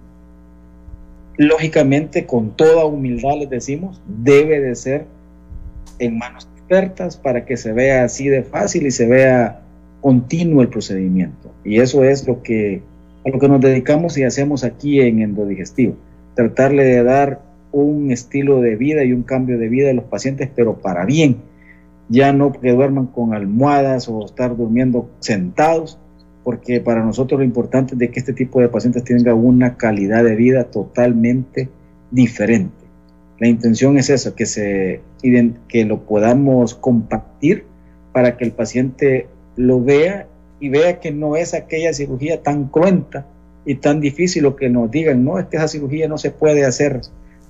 Lógicamente, 1.36 2.26
con 2.26 2.56
toda 2.56 2.84
humildad 2.84 3.38
les 3.38 3.50
decimos, 3.50 4.00
debe 4.06 4.60
de 4.60 4.74
ser 4.74 5.06
en 5.98 6.18
manos 6.18 6.48
expertas 6.56 7.16
para 7.16 7.44
que 7.44 7.56
se 7.56 7.72
vea 7.72 8.04
así 8.04 8.28
de 8.28 8.42
fácil 8.42 8.86
y 8.86 8.90
se 8.90 9.06
vea 9.06 9.60
continuo 10.00 10.62
el 10.62 10.68
procedimiento. 10.68 11.52
Y 11.64 11.80
eso 11.80 12.04
es 12.04 12.26
lo 12.26 12.42
que, 12.42 12.82
a 13.26 13.30
lo 13.30 13.38
que 13.38 13.48
nos 13.48 13.60
dedicamos 13.60 14.16
y 14.18 14.24
hacemos 14.24 14.64
aquí 14.64 15.00
en 15.00 15.20
Endodigestivo 15.20 15.96
tratarle 16.34 16.84
de 16.84 17.02
dar 17.02 17.40
un 17.72 18.10
estilo 18.10 18.60
de 18.60 18.76
vida 18.76 19.04
y 19.04 19.12
un 19.12 19.22
cambio 19.22 19.58
de 19.58 19.68
vida 19.68 19.90
a 19.90 19.94
los 19.94 20.04
pacientes, 20.04 20.50
pero 20.54 20.80
para 20.80 21.04
bien. 21.04 21.38
Ya 22.08 22.32
no 22.32 22.52
que 22.52 22.72
duerman 22.72 23.06
con 23.06 23.34
almohadas 23.34 24.08
o 24.08 24.24
estar 24.24 24.56
durmiendo 24.56 25.10
sentados, 25.20 25.98
porque 26.44 26.80
para 26.80 27.02
nosotros 27.02 27.40
lo 27.40 27.44
importante 27.44 27.94
es 27.94 27.98
de 27.98 28.10
que 28.10 28.20
este 28.20 28.34
tipo 28.34 28.60
de 28.60 28.68
pacientes 28.68 29.02
tenga 29.02 29.34
una 29.34 29.76
calidad 29.76 30.22
de 30.22 30.36
vida 30.36 30.64
totalmente 30.64 31.70
diferente. 32.10 32.84
La 33.40 33.48
intención 33.48 33.98
es 33.98 34.10
eso, 34.10 34.34
que, 34.34 34.46
se, 34.46 35.00
que 35.68 35.84
lo 35.84 36.02
podamos 36.04 36.74
compartir 36.74 37.64
para 38.12 38.36
que 38.36 38.44
el 38.44 38.52
paciente 38.52 39.26
lo 39.56 39.82
vea 39.82 40.28
y 40.60 40.68
vea 40.68 41.00
que 41.00 41.10
no 41.10 41.34
es 41.34 41.54
aquella 41.54 41.92
cirugía 41.92 42.42
tan 42.42 42.68
cruenta 42.68 43.26
y 43.64 43.76
tan 43.76 44.00
difícil 44.00 44.42
lo 44.44 44.54
que 44.54 44.68
nos 44.68 44.90
digan, 44.90 45.24
no, 45.24 45.38
es 45.38 45.46
que 45.46 45.56
esa 45.56 45.68
cirugía 45.68 46.06
no 46.06 46.18
se 46.18 46.30
puede 46.30 46.64
hacer 46.64 47.00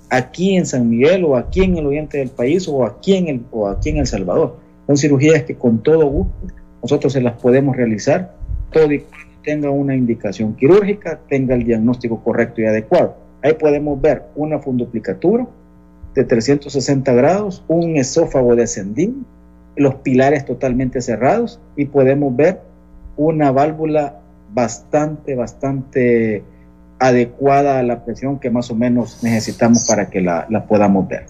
aquí 0.09 0.55
en 0.55 0.65
San 0.65 0.89
Miguel 0.89 1.25
o 1.25 1.35
aquí 1.35 1.63
en 1.63 1.77
el 1.77 1.85
oriente 1.85 2.17
del 2.17 2.29
país 2.29 2.67
o 2.67 2.85
aquí 2.85 3.15
en 3.15 3.27
el, 3.27 3.41
o 3.51 3.67
aquí 3.67 3.89
en 3.89 3.97
El 3.97 4.07
Salvador. 4.07 4.57
Son 4.87 4.97
cirugías 4.97 5.43
que 5.43 5.55
con 5.55 5.83
todo 5.83 6.07
gusto 6.07 6.33
nosotros 6.81 7.13
se 7.13 7.21
las 7.21 7.33
podemos 7.33 7.75
realizar, 7.75 8.35
todo 8.71 8.91
y 8.91 9.05
tenga 9.43 9.69
una 9.69 9.95
indicación 9.95 10.55
quirúrgica, 10.55 11.19
tenga 11.29 11.55
el 11.55 11.63
diagnóstico 11.63 12.21
correcto 12.23 12.61
y 12.61 12.65
adecuado. 12.65 13.15
Ahí 13.41 13.53
podemos 13.53 14.01
ver 14.01 14.23
una 14.35 14.59
funduplicatura 14.59 15.47
de 16.15 16.23
360 16.23 17.13
grados, 17.13 17.63
un 17.67 17.97
esófago 17.97 18.55
descendido, 18.55 19.13
los 19.75 19.95
pilares 19.95 20.45
totalmente 20.45 21.01
cerrados 21.01 21.59
y 21.75 21.85
podemos 21.85 22.35
ver 22.35 22.61
una 23.17 23.51
válvula 23.51 24.19
bastante, 24.53 25.35
bastante 25.35 26.43
adecuada 26.97 27.79
a 27.79 27.83
la 27.83 28.05
presión 28.05 28.39
que 28.39 28.49
más 28.49 28.71
o 28.71 28.75
menos 28.75 29.21
necesitamos 29.23 29.85
para 29.87 30.09
que 30.09 30.21
la, 30.21 30.47
podamos 30.67 31.07
ver. 31.07 31.25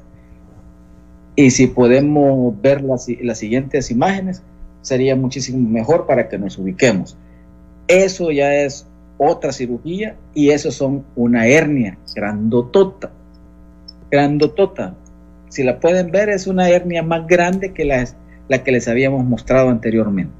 Y 1.36 1.52
si 1.52 1.67
podemos 1.67 2.60
ver 2.62 2.82
las, 2.82 3.08
las 3.21 3.39
siguientes 3.39 3.91
imágenes, 3.91 4.41
sería 4.82 5.15
muchísimo 5.15 5.67
mejor 5.67 6.06
para 6.06 6.30
que 6.30 6.38
nos 6.38 6.58
ubiquemos. 6.58 7.17
Eso 7.88 8.32
ya 8.32 8.54
es 8.56 8.88
otra 9.17 9.52
cirugía 9.52 10.15
y 10.34 10.50
eso 10.50 10.71
son 10.71 11.06
una 11.15 11.48
hernia 11.48 11.98
grandotota. 12.15 13.12
Grandotota. 14.12 14.95
Si 15.50 15.63
la 15.63 15.80
pueden 15.80 16.12
ver, 16.12 16.30
es 16.30 16.48
una 16.48 16.69
hernia 16.69 17.04
más 17.04 17.28
grande 17.28 17.74
que 17.74 17.86
la, 17.86 18.06
la 18.48 18.63
que 18.63 18.71
les 18.71 18.88
habíamos 18.88 19.24
mostrado 19.24 19.69
anteriormente. 19.69 20.34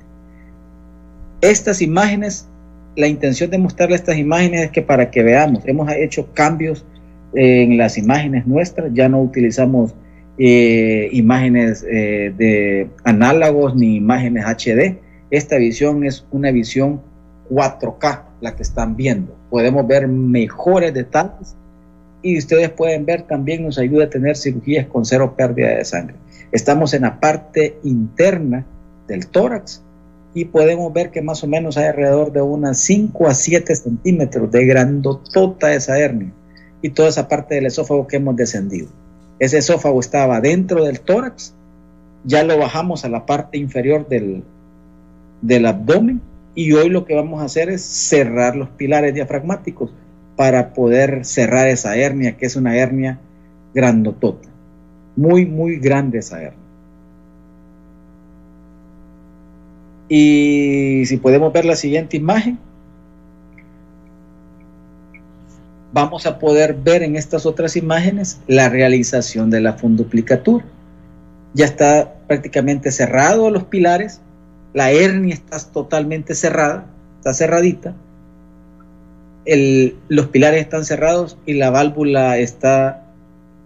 Estas 1.42 1.82
imágenes 1.82 2.48
la 2.96 3.08
intención 3.08 3.50
de 3.50 3.58
mostrarle 3.58 3.96
estas 3.96 4.18
imágenes 4.18 4.66
es 4.66 4.72
que 4.72 4.82
para 4.82 5.12
que 5.12 5.24
veamos, 5.24 5.64
hemos 5.66 5.92
hecho 5.92 6.30
cambios 6.34 6.86
en 7.34 7.78
las 7.78 7.98
imágenes 7.98 8.48
nuestras, 8.48 8.94
ya 8.94 9.10
no 9.10 9.22
utilizamos 9.22 9.94
eh, 10.38 11.10
imágenes 11.12 11.86
eh, 11.90 12.34
de 12.38 12.88
análogos 13.04 13.76
ni 13.76 13.98
imágenes 13.98 14.46
HD. 14.46 14.98
Esta 15.30 15.58
visión 15.58 16.06
es 16.06 16.26
una 16.32 16.52
visión 16.52 17.02
4K, 17.50 18.22
la 18.42 18.56
que 18.56 18.64
están 18.64 18.96
viendo. 18.96 19.36
Podemos 19.50 19.86
ver 19.88 20.08
mejores 20.08 20.94
detalles 20.94 21.56
y 22.22 22.38
ustedes 22.38 22.70
pueden 22.70 23.06
ver 23.06 23.24
también 23.24 23.64
nos 23.64 23.78
ayuda 23.78 24.06
a 24.06 24.10
tener 24.10 24.36
cirugías 24.36 24.88
con 24.88 25.06
cero 25.06 25.36
pérdida 25.38 25.70
de 25.70 25.86
sangre. 25.86 26.16
Estamos 26.52 26.94
en 26.94 27.04
la 27.04 27.20
parte 27.20 27.78
interna 27.84 28.66
del 29.08 29.28
tórax 29.28 29.82
y 30.34 30.46
podemos 30.46 30.92
ver 30.92 31.12
que 31.12 31.22
más 31.22 31.44
o 31.44 31.48
menos 31.48 31.78
hay 31.78 31.86
alrededor 31.86 32.32
de 32.32 32.42
unas 32.42 32.80
5 32.80 33.28
a 33.28 33.34
7 33.34 33.76
centímetros 33.76 34.52
de 34.52 34.66
grandotota 34.66 35.74
esa 35.74 35.98
hernia 35.98 36.32
y 36.82 36.90
toda 36.90 37.10
esa 37.10 37.28
parte 37.28 37.56
del 37.56 37.68
esófago 37.68 38.08
que 38.08 38.18
hemos 38.18 38.36
descendido. 38.36 38.90
Ese 39.40 39.60
esófago 39.60 40.00
estaba 40.00 40.42
dentro 40.42 40.84
del 40.84 41.00
tórax, 41.00 41.54
ya 42.24 42.44
lo 42.44 42.58
bajamos 42.58 43.06
a 43.06 43.10
la 43.10 43.26
parte 43.26 43.58
inferior 43.58 44.08
del, 44.08 44.44
del 45.42 45.66
abdomen 45.66 46.22
y 46.56 46.72
hoy 46.72 46.90
lo 46.90 47.06
que 47.06 47.14
vamos 47.14 47.42
a 47.42 47.46
hacer 47.46 47.70
es 47.70 47.84
cerrar 47.84 48.56
los 48.56 48.70
pilares 48.70 49.14
diafragmáticos 49.14 49.92
para 50.38 50.74
poder 50.74 51.26
cerrar 51.26 51.68
esa 51.68 51.96
hernia, 51.98 52.38
que 52.38 52.46
es 52.46 52.56
una 52.56 52.76
hernia 52.78 53.20
grandotota. 53.74 54.50
Muy, 55.18 55.46
muy 55.46 55.78
grande 55.78 56.20
esa 56.20 56.42
hernia. 56.42 56.66
Y 60.08 61.04
si 61.06 61.18
podemos 61.18 61.52
ver 61.52 61.66
la 61.66 61.76
siguiente 61.76 62.16
imagen, 62.16 62.58
vamos 65.92 66.26
a 66.26 66.40
poder 66.40 66.74
ver 66.74 67.04
en 67.04 67.16
estas 67.16 67.46
otras 67.46 67.76
imágenes 67.76 68.40
la 68.48 68.70
realización 68.70 69.50
de 69.50 69.62
la 69.62 69.74
funduplicatura. 69.74 70.66
Ya 71.54 71.66
está 71.66 72.16
prácticamente 72.28 72.92
cerrado 72.92 73.50
los 73.50 73.64
pilares 73.64 74.22
la 74.76 74.92
hernia 74.92 75.34
está 75.34 75.58
totalmente 75.72 76.36
cerrada, 76.36 76.86
está 77.20 77.34
cerradita, 77.34 77.96
los 80.10 80.28
pilares 80.28 80.62
están 80.62 80.84
cerrados 80.84 81.38
y 81.46 81.54
la 81.54 81.70
válvula 81.70 82.38
está 82.38 83.06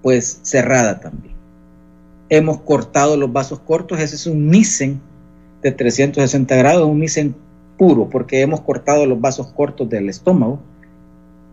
pues 0.04 0.40
cerrada 0.44 1.00
también. 1.00 1.34
Hemos 2.30 2.62
cortado 2.62 3.18
los 3.18 3.34
vasos 3.34 3.60
cortos, 3.60 4.00
ese 4.00 4.16
es 4.16 4.28
un 4.28 4.52
Nissen 4.52 5.02
de 5.64 5.72
360 5.72 6.56
grados, 6.56 6.88
un 6.88 7.00
Nissen 7.00 7.36
puro, 7.76 8.08
porque 8.08 8.42
hemos 8.42 8.62
cortado 8.62 9.08
los 9.08 9.20
vasos 9.20 9.48
cortos 9.48 9.90
del 9.90 10.10
estómago 10.10 10.60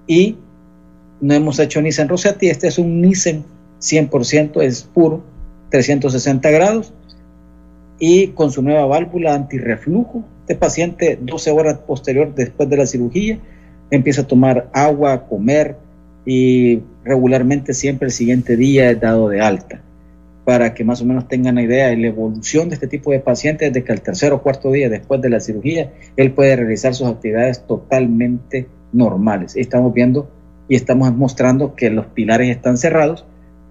y 0.07 0.37
no 1.23 1.33
hemos 1.33 1.59
hecho 1.59 1.81
Nissen 1.81 2.11
Rossetti, 2.11 2.51
este 2.51 2.69
es 2.69 2.77
un 2.77 3.01
Nissen 3.01 3.43
100%, 3.81 4.61
es 4.61 4.83
puro, 4.83 5.23
360 5.71 6.51
grados, 6.51 6.93
y 7.99 8.29
con 8.29 8.51
su 8.51 8.63
nueva 8.63 8.87
válvula 8.87 9.35
antirreflujo. 9.35 10.25
Este 10.41 10.55
paciente, 10.55 11.19
12 11.21 11.51
horas 11.51 11.79
posterior 11.79 12.35
después 12.35 12.69
de 12.69 12.77
la 12.77 12.87
cirugía, 12.87 13.39
empieza 13.91 14.23
a 14.23 14.27
tomar 14.27 14.69
agua, 14.73 15.13
a 15.13 15.27
comer 15.27 15.77
y 16.25 16.81
regularmente 17.05 17.73
siempre 17.73 18.07
el 18.07 18.13
siguiente 18.13 18.57
día 18.57 18.91
es 18.91 19.01
dado 19.01 19.29
de 19.29 19.41
alta. 19.41 19.81
Para 20.45 20.75
que 20.75 20.85
más 20.85 21.03
o 21.03 21.05
menos 21.05 21.27
tengan 21.27 21.55
una 21.55 21.63
idea 21.63 21.89
de 21.89 21.97
la 21.97 22.09
evolución 22.09 22.69
de 22.69 22.75
este 22.75 22.87
tipo 22.87 23.11
de 23.11 23.19
pacientes, 23.19 23.73
desde 23.73 23.85
que 23.85 23.93
al 23.93 24.01
tercer 24.01 24.33
o 24.33 24.43
cuarto 24.43 24.71
día 24.71 24.89
después 24.89 25.21
de 25.21 25.31
la 25.31 25.41
cirugía, 25.41 25.93
él 26.17 26.33
puede 26.33 26.55
realizar 26.55 26.95
sus 26.95 27.09
actividades 27.09 27.67
totalmente 27.67 28.69
normales. 28.93 29.57
Estamos 29.57 29.93
viendo 29.93 30.31
y 30.69 30.77
estamos 30.77 31.13
mostrando 31.15 31.75
que 31.75 31.91
los 31.91 32.07
pilares 32.07 32.49
están 32.51 32.77
cerrados 32.77 33.25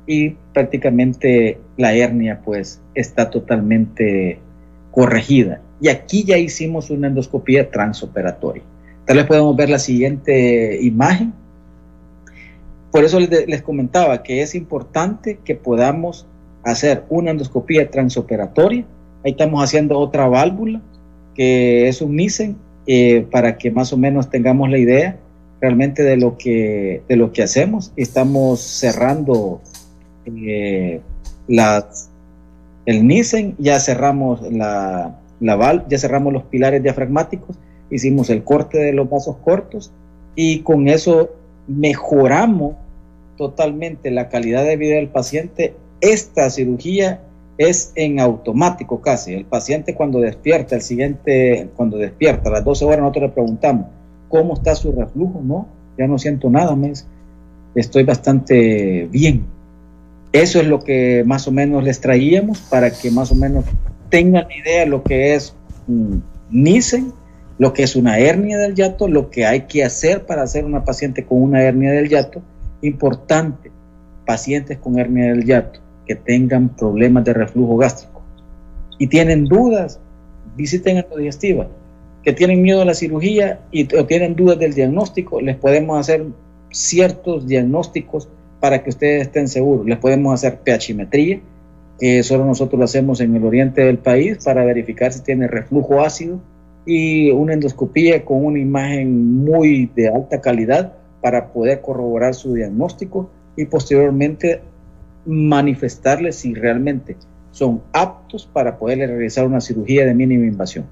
y 0.08 0.32
prácticamente 0.54 1.60
la 1.78 1.94
hernia 1.94 2.42
pues 2.44 2.82
está 2.94 3.30
totalmente 3.30 4.40
corregida. 4.92 5.62
Y 5.82 5.90
aquí 5.90 6.24
ya 6.24 6.38
hicimos 6.38 6.90
una 6.90 7.08
endoscopía 7.08 7.70
transoperatoria. 7.70 8.64
Tal 9.06 9.18
vez 9.18 9.26
podemos 9.26 9.56
ver 9.56 9.70
la 9.70 9.80
siguiente 9.80 10.80
imagen. 10.82 11.34
Por 12.92 13.04
eso 13.04 13.20
les, 13.20 13.62
comentaba 13.62 14.24
que 14.24 14.42
es 14.42 14.56
importante 14.56 15.40
que 15.44 15.56
podamos 15.56 16.26
hacer 16.64 17.04
una 17.10 17.32
endoscopía 17.32 17.92
transoperatoria. 17.92 18.86
Ahí 19.24 19.32
estamos 19.32 19.64
haciendo 19.64 20.00
otra 20.00 20.28
válvula 20.28 20.82
que 21.36 21.90
es 21.90 22.02
un 22.02 22.16
Nissen 22.16 22.56
eh, 22.88 23.28
para 23.30 23.58
que 23.58 23.70
más 23.70 23.92
o 23.92 23.98
menos 23.98 24.30
tengamos 24.30 24.70
la 24.70 24.78
idea 24.78 25.18
realmente 25.60 26.04
de 26.04 26.18
lo 26.18 26.38
que, 26.38 27.02
de 27.08 27.16
lo 27.16 27.32
que 27.34 27.44
hacemos. 27.44 27.92
Estamos 27.98 28.62
cerrando 28.62 29.62
eh, 30.26 31.02
el 32.86 33.08
Nissen, 33.08 33.56
ya 33.58 33.80
cerramos 33.80 34.42
la, 34.52 35.20
la 35.40 35.86
ya 35.88 35.98
cerramos 35.98 36.34
los 36.34 36.44
pilares 36.44 36.84
diafragmáticos, 36.84 37.58
hicimos 37.90 38.30
el 38.30 38.44
corte 38.44 38.80
de 38.80 38.94
los 38.94 39.10
vasos 39.10 39.38
cortos 39.44 39.92
y 40.36 40.60
con 40.60 40.88
eso 40.88 41.30
mejoramos 41.68 42.76
totalmente 43.38 44.12
la 44.12 44.30
calidad 44.30 44.64
de 44.64 44.78
vida 44.78 44.96
del 44.96 45.10
paciente. 45.10 45.76
Esta 46.02 46.50
cirugía 46.50 47.22
es 47.58 47.92
en 47.96 48.20
automático 48.20 49.02
casi. 49.02 49.34
El 49.34 49.46
paciente 49.46 49.96
cuando 49.96 50.20
despierta, 50.20 50.76
el 50.76 50.82
siguiente, 50.82 51.70
cuando 51.76 51.98
despierta 51.98 52.50
a 52.50 52.54
las 52.54 52.64
12 52.64 52.86
horas, 52.86 53.00
nosotros 53.00 53.24
le 53.24 53.30
preguntamos, 53.30 53.88
¿cómo 54.30 54.54
está 54.54 54.76
su 54.76 54.92
reflujo? 54.92 55.42
No, 55.44 55.68
ya 55.98 56.08
no 56.08 56.18
siento 56.18 56.50
nada, 56.50 56.76
mes. 56.76 57.08
Estoy 57.74 58.04
bastante 58.04 59.08
bien. 59.12 59.46
Eso 60.36 60.60
es 60.60 60.68
lo 60.68 60.82
que 60.82 61.24
más 61.26 61.48
o 61.48 61.52
menos 61.54 61.82
les 61.86 62.02
traíamos 62.02 62.60
para 62.60 62.92
que 62.92 63.10
más 63.10 63.32
o 63.32 63.36
menos 63.36 63.64
tengan 64.10 64.46
idea 64.52 64.82
de 64.82 64.88
lo 64.88 65.02
que 65.02 65.34
es 65.34 65.56
un 65.88 66.22
Nissen, 66.50 67.14
lo 67.58 67.72
que 67.72 67.84
es 67.84 67.96
una 67.96 68.20
hernia 68.20 68.58
del 68.58 68.76
yato, 68.76 69.08
lo 69.08 69.30
que 69.30 69.46
hay 69.46 69.62
que 69.62 69.86
hacer 69.86 70.26
para 70.26 70.42
hacer 70.42 70.66
una 70.66 70.84
paciente 70.84 71.24
con 71.24 71.42
una 71.42 71.64
hernia 71.64 71.94
del 71.94 72.10
yato. 72.10 72.42
Importante, 72.82 73.72
pacientes 74.26 74.78
con 74.78 75.00
hernia 75.00 75.30
del 75.30 75.46
yato 75.46 75.80
que 76.06 76.16
tengan 76.16 76.68
problemas 76.68 77.24
de 77.24 77.34
reflujo 77.34 77.78
gástrico 77.78 78.22
y 79.00 79.08
tienen 79.08 79.46
dudas, 79.46 80.02
visiten 80.58 80.98
a 80.98 81.06
la 81.10 81.16
digestiva. 81.16 81.70
Que 82.24 82.34
tienen 82.34 82.62
miedo 82.62 82.82
a 82.82 82.86
la 82.86 82.94
cirugía 82.94 83.62
y 83.72 83.88
o 83.96 84.06
tienen 84.06 84.36
dudas 84.36 84.60
del 84.60 84.74
diagnóstico, 84.74 85.40
les 85.40 85.56
podemos 85.56 85.98
hacer 85.98 86.26
ciertos 86.72 87.48
diagnósticos 87.48 88.28
para 88.66 88.82
que 88.82 88.90
ustedes 88.90 89.28
estén 89.28 89.48
seguros. 89.48 89.86
Les 89.86 90.00
podemos 90.00 90.34
hacer 90.34 90.58
pHimetría, 90.66 91.40
que 92.00 92.24
solo 92.24 92.46
nosotros 92.46 92.80
lo 92.80 92.86
hacemos 92.86 93.22
en 93.22 93.36
el 93.36 93.46
oriente 93.46 93.82
del 93.82 94.00
país 94.00 94.44
para 94.44 94.66
verificar 94.66 95.14
si 95.14 95.22
tiene 95.22 95.46
reflujo 95.48 96.02
ácido 96.02 96.40
y 96.84 97.30
una 97.30 97.54
endoscopía 97.54 98.26
con 98.26 98.44
una 98.44 98.58
imagen 98.58 99.36
muy 99.46 99.86
de 99.96 100.08
alta 100.08 100.42
calidad 100.42 100.94
para 101.22 101.54
poder 101.54 101.82
corroborar 101.82 102.34
su 102.34 102.56
diagnóstico 102.56 103.30
y 103.56 103.66
posteriormente 103.66 104.62
manifestarles 105.28 106.38
si 106.38 106.56
realmente 106.56 107.18
son 107.52 107.84
aptos 107.94 108.50
para 108.52 108.80
poder 108.80 108.98
realizar 108.98 109.46
una 109.46 109.62
cirugía 109.62 110.08
de 110.08 110.16
mínima 110.16 110.48
invasión. 110.48 110.86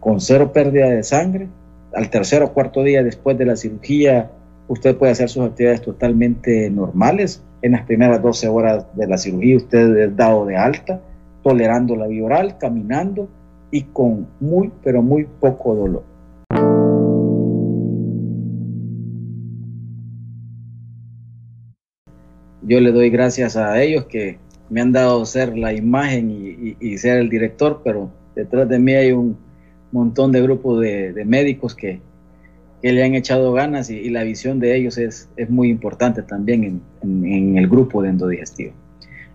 Con 0.00 0.20
cero 0.20 0.52
pérdida 0.52 0.90
de 0.90 1.04
sangre, 1.04 1.46
al 1.94 2.10
tercer 2.10 2.42
o 2.42 2.52
cuarto 2.52 2.82
día 2.82 3.04
después 3.04 3.38
de 3.38 3.44
la 3.44 3.54
cirugía 3.54 4.32
usted 4.68 4.96
puede 4.96 5.12
hacer 5.12 5.28
sus 5.28 5.44
actividades 5.44 5.82
totalmente 5.82 6.70
normales. 6.70 7.42
En 7.62 7.72
las 7.72 7.82
primeras 7.82 8.22
12 8.22 8.48
horas 8.48 8.86
de 8.94 9.06
la 9.06 9.18
cirugía 9.18 9.56
usted 9.56 9.96
es 9.96 10.16
dado 10.16 10.46
de 10.46 10.56
alta, 10.56 11.00
tolerando 11.42 11.96
la 11.96 12.06
vía 12.06 12.24
oral, 12.24 12.58
caminando 12.58 13.28
y 13.70 13.82
con 13.82 14.28
muy, 14.40 14.70
pero 14.82 15.02
muy 15.02 15.26
poco 15.40 15.74
dolor. 15.74 16.04
Yo 22.66 22.80
le 22.80 22.92
doy 22.92 23.10
gracias 23.10 23.56
a 23.56 23.82
ellos 23.82 24.06
que 24.06 24.38
me 24.70 24.80
han 24.80 24.92
dado 24.92 25.24
ser 25.26 25.56
la 25.56 25.74
imagen 25.74 26.76
y, 26.80 26.98
ser 26.98 27.18
el 27.18 27.28
director, 27.28 27.82
pero 27.84 28.10
detrás 28.34 28.68
de 28.68 28.78
mí 28.78 28.94
hay 28.94 29.12
un 29.12 29.36
montón 29.92 30.32
de 30.32 30.40
grupos 30.40 30.80
de 30.80 31.24
médicos 31.26 31.74
que, 31.74 32.00
que 32.84 32.92
le 32.92 33.02
han 33.02 33.14
echado 33.14 33.50
ganas 33.54 33.88
y, 33.88 34.10
la 34.10 34.24
visión 34.24 34.60
de 34.60 34.76
ellos 34.76 34.98
es, 34.98 35.30
es 35.38 35.48
muy 35.48 35.70
importante 35.70 36.20
también 36.20 36.82
en, 37.02 37.24
en, 37.24 37.56
el 37.56 37.66
grupo 37.66 38.02
de 38.02 38.10
endodigestivo. 38.10 38.74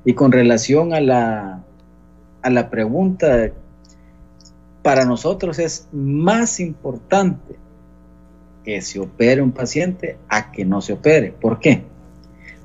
Y 0.06 0.14
con 0.14 0.32
relación 0.32 0.94
a 0.94 1.02
la, 1.02 1.64
a 2.44 2.50
la 2.52 2.70
pregunta, 2.70 3.50
para 4.84 5.04
nosotros 5.04 5.58
es 5.58 5.88
más 5.92 6.60
importante 6.60 7.56
que 8.64 8.84
se 8.84 9.00
opere 9.00 9.42
un 9.42 9.52
paciente 9.52 10.18
a 10.30 10.52
que 10.52 10.64
no 10.64 10.80
se 10.80 10.94
opere. 10.94 11.32
¿Por 11.32 11.60
qué? 11.60 11.82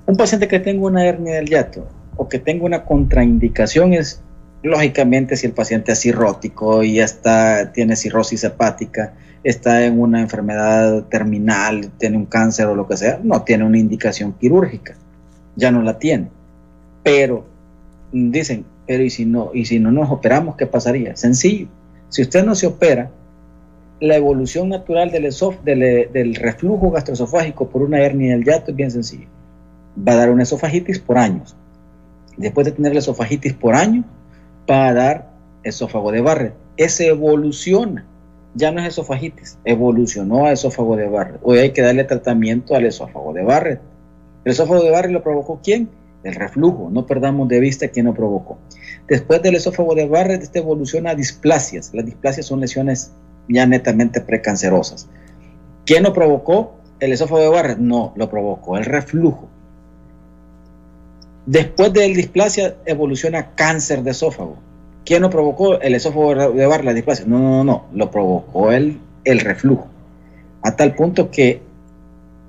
Un 0.04 0.18
paciente 0.18 0.48
que 0.48 0.60
tenga 0.60 0.84
una 0.84 1.06
hernia 1.06 1.36
del 1.36 1.48
hiato 1.48 1.88
o 2.14 2.28
que 2.28 2.38
tenga 2.38 2.66
una 2.66 2.84
contraindicación 2.84 3.94
es, 3.94 4.20
lógicamente, 4.62 5.38
si 5.38 5.46
el 5.46 5.54
paciente 5.54 5.92
es 5.92 6.00
cirrótico 6.02 6.82
y 6.82 6.96
ya 6.96 7.04
está, 7.04 7.72
tiene 7.72 7.96
cirrosis 7.96 8.44
hepática, 8.44 9.14
está 9.44 9.84
en 9.84 10.00
una 10.00 10.22
enfermedad 10.22 11.04
terminal, 11.04 11.90
tiene 11.98 12.16
un 12.16 12.24
cáncer 12.24 12.66
o 12.66 12.74
lo 12.74 12.88
que 12.88 12.96
sea, 12.96 13.20
no 13.22 13.42
tiene 13.42 13.64
una 13.64 13.78
indicación 13.78 14.32
quirúrgica, 14.32 14.94
ya 15.54 15.70
no 15.70 15.82
la 15.82 15.98
tiene. 15.98 16.28
Pero 17.02 17.44
dicen, 18.10 18.64
pero 18.86 19.02
¿y 19.02 19.10
si 19.10 19.26
no, 19.26 19.50
y 19.52 19.66
si 19.66 19.78
no 19.78 19.92
nos 19.92 20.10
operamos, 20.10 20.56
qué 20.56 20.66
pasaría? 20.66 21.14
Sencillo, 21.14 21.68
si 22.08 22.22
usted 22.22 22.44
no 22.44 22.54
se 22.54 22.66
opera, 22.66 23.10
la 24.00 24.16
evolución 24.16 24.70
natural 24.70 25.10
del, 25.10 25.28
del, 25.64 26.12
del 26.12 26.34
reflujo 26.34 26.90
gastroesofágico 26.90 27.68
por 27.68 27.82
una 27.82 28.00
hernia 28.00 28.32
del 28.32 28.44
yato 28.44 28.70
es 28.70 28.76
bien 28.76 28.90
sencillo. 28.90 29.28
Va 29.96 30.12
a 30.12 30.16
dar 30.16 30.30
una 30.30 30.42
esofagitis 30.42 30.98
por 30.98 31.18
años. 31.18 31.54
Después 32.36 32.64
de 32.64 32.72
tener 32.72 32.92
la 32.92 32.98
esofagitis 32.98 33.52
por 33.52 33.74
año, 33.74 34.04
va 34.68 34.88
a 34.88 34.94
dar 34.94 35.30
esófago 35.62 36.10
de 36.10 36.20
Barrett. 36.20 36.54
Ese 36.76 37.06
evoluciona 37.06 38.04
ya 38.54 38.70
no 38.70 38.80
es 38.80 38.88
esofagitis, 38.88 39.58
evolucionó 39.64 40.46
a 40.46 40.52
esófago 40.52 40.96
de 40.96 41.08
Barrett. 41.08 41.40
Hoy 41.42 41.58
hay 41.58 41.72
que 41.72 41.82
darle 41.82 42.04
tratamiento 42.04 42.74
al 42.74 42.86
esófago 42.86 43.32
de 43.32 43.42
Barrett. 43.42 43.80
¿El 44.44 44.52
esófago 44.52 44.82
de 44.82 44.90
Barrett 44.90 45.12
lo 45.12 45.22
provocó 45.22 45.60
quién? 45.62 45.88
El 46.22 46.34
reflujo, 46.34 46.88
no 46.90 47.06
perdamos 47.06 47.48
de 47.48 47.60
vista 47.60 47.88
quién 47.88 48.06
lo 48.06 48.14
provocó. 48.14 48.58
Después 49.08 49.42
del 49.42 49.56
esófago 49.56 49.94
de 49.94 50.06
Barrett, 50.06 50.42
este 50.42 50.60
evoluciona 50.60 51.10
a 51.10 51.14
displasias. 51.14 51.90
Las 51.92 52.06
displasias 52.06 52.46
son 52.46 52.60
lesiones 52.60 53.12
ya 53.48 53.66
netamente 53.66 54.20
precancerosas. 54.20 55.08
¿Quién 55.84 56.04
lo 56.04 56.12
provocó? 56.12 56.76
¿El 57.00 57.12
esófago 57.12 57.40
de 57.40 57.48
Barrett? 57.48 57.78
No, 57.78 58.14
lo 58.16 58.30
provocó 58.30 58.78
el 58.78 58.84
reflujo. 58.84 59.48
Después 61.46 61.92
del 61.92 62.14
displasia 62.14 62.76
evoluciona 62.86 63.54
cáncer 63.54 64.02
de 64.02 64.12
esófago. 64.12 64.56
¿Quién 65.04 65.22
lo 65.22 65.30
provocó? 65.30 65.80
El 65.80 65.94
esófago 65.94 66.52
de 66.52 66.66
Barrett, 66.66 66.86
la 66.86 66.94
displasia. 66.94 67.26
No, 67.26 67.38
no, 67.38 67.64
no, 67.64 67.84
lo 67.92 68.10
provocó 68.10 68.72
el, 68.72 69.00
el 69.24 69.40
reflujo. 69.40 69.88
A 70.62 70.76
tal 70.76 70.94
punto 70.94 71.30
que 71.30 71.60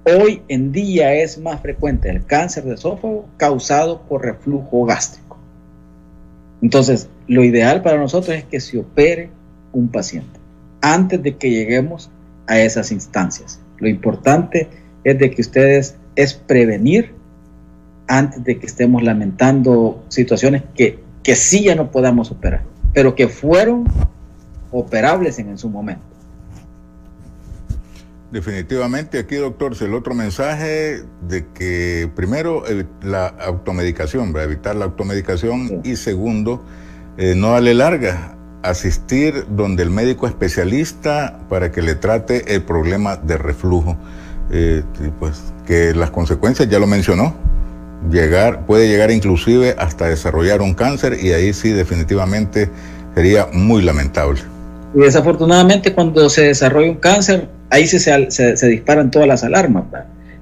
hoy 0.06 0.42
en 0.48 0.72
día 0.72 1.14
es 1.16 1.38
más 1.38 1.62
frecuente 1.62 2.10
el 2.10 2.26
cáncer 2.26 2.64
de 2.64 2.76
esófago 2.76 3.26
causado 3.38 4.02
por 4.02 4.24
reflujo 4.24 4.86
gástrico. 4.86 5.38
Entonces, 6.62 7.10
lo 7.28 7.44
ideal 7.44 7.82
para 7.82 7.98
nosotros 7.98 8.36
es 8.36 8.44
que 8.46 8.60
se 8.60 8.78
opere 8.80 9.30
un 9.74 9.90
paciente 9.90 10.40
antes 10.82 11.22
de 11.22 11.36
que 11.36 11.50
lleguemos 11.50 12.10
a 12.48 12.60
esas 12.60 12.92
instancias. 12.92 13.60
Lo 13.80 13.90
importante 13.90 14.68
es 15.04 15.18
de 15.20 15.32
que 15.32 15.42
ustedes 15.42 15.96
es 16.16 16.34
prevenir 16.34 17.14
antes 18.08 18.44
de 18.44 18.60
que 18.60 18.68
estemos 18.68 19.04
lamentando 19.04 20.04
situaciones 20.10 20.64
que, 20.76 21.00
que 21.26 21.36
sí 21.36 21.64
ya 21.64 21.74
no 21.74 21.90
podamos 21.90 22.30
operar, 22.30 22.62
pero 22.94 23.16
que 23.16 23.28
fueron 23.28 23.86
operables 24.72 25.40
en, 25.40 25.58
su 25.58 25.70
momento. 25.70 26.06
Definitivamente 28.32 29.18
aquí, 29.18 29.36
doctor, 29.36 29.76
el 29.82 29.96
otro 29.96 30.14
mensaje 30.14 31.02
de 31.28 31.48
que 31.56 32.12
primero 32.16 32.64
la 33.02 33.28
automedicación, 33.28 34.38
evitar 34.38 34.76
la 34.76 34.86
automedicación 34.86 35.82
y 35.84 35.96
segundo, 35.96 36.64
eh, 37.18 37.34
no 37.36 37.54
darle 37.54 37.74
larga, 37.74 38.38
asistir 38.62 39.48
donde 39.50 39.82
el 39.82 39.90
médico 39.90 40.28
especialista 40.28 41.40
para 41.50 41.72
que 41.72 41.82
le 41.82 41.96
trate 41.96 42.54
el 42.54 42.62
problema 42.62 43.16
de 43.16 43.38
reflujo. 43.38 43.98
Eh, 44.52 44.84
pues 45.20 45.42
que 45.66 45.96
las 45.96 46.12
consecuencias 46.12 46.70
ya 46.70 46.78
lo 46.78 46.86
mencionó, 46.86 47.34
llegar, 48.12 48.66
puede 48.66 48.88
llegar 48.88 49.12
inclusive 49.12 49.76
hasta 49.78 50.08
desarrollar 50.08 50.62
un 50.62 50.74
cáncer 50.74 51.18
y 51.22 51.32
ahí 51.32 51.54
sí 51.54 51.72
definitivamente 51.72 52.70
sería 53.16 53.48
muy 53.52 53.82
lamentable. 53.82 54.42
Y 54.94 55.00
desafortunadamente 55.00 55.94
cuando 55.94 56.30
se 56.30 56.44
desarrolla 56.44 56.92
un 56.92 56.98
cáncer, 56.98 57.48
ahí 57.70 57.88
se, 57.88 58.00
se, 58.32 58.68
disparan 58.68 59.12
todas 59.12 59.28
las 59.28 59.44
alarmas, 59.44 59.86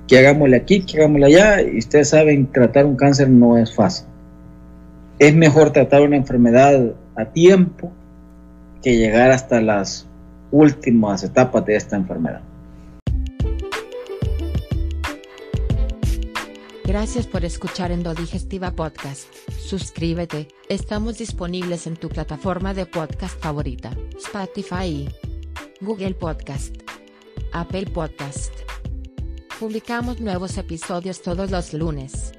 que 0.07 0.19
hagámosle 0.19 0.57
aquí, 0.57 0.81
que 0.85 0.97
hagámosle 0.97 1.25
allá, 1.27 1.61
y 1.61 1.79
ustedes 1.79 2.09
saben, 2.09 2.51
tratar 2.51 2.85
un 2.85 2.95
cáncer 2.95 3.29
no 3.29 3.57
es 3.57 3.73
fácil. 3.73 4.05
Es 5.17 5.33
mejor 5.33 5.71
tratar 5.71 6.01
una 6.01 6.17
enfermedad 6.17 6.91
a 7.15 7.25
tiempo 7.25 7.91
que 8.81 8.97
llegar 8.97 9.31
hasta 9.31 9.61
las 9.61 10.05
últimas 10.51 11.23
etapas 11.23 11.65
de 11.65 11.75
esta 11.75 11.95
enfermedad. 11.95 12.41
Gracias 16.85 17.27
por 17.27 17.45
escuchar 17.45 17.91
Endodigestiva 17.91 18.75
Podcast. 18.75 19.33
Suscríbete, 19.57 20.49
estamos 20.67 21.17
disponibles 21.17 21.87
en 21.87 21.95
tu 21.95 22.09
plataforma 22.09 22.73
de 22.73 22.85
podcast 22.85 23.39
favorita, 23.39 23.91
Spotify, 24.17 25.07
Google 25.79 26.13
Podcast, 26.13 26.75
Apple 27.53 27.85
Podcast. 27.85 28.53
Publicamos 29.59 30.19
nuevos 30.19 30.57
episodios 30.57 31.21
todos 31.21 31.51
los 31.51 31.73
lunes. 31.73 32.33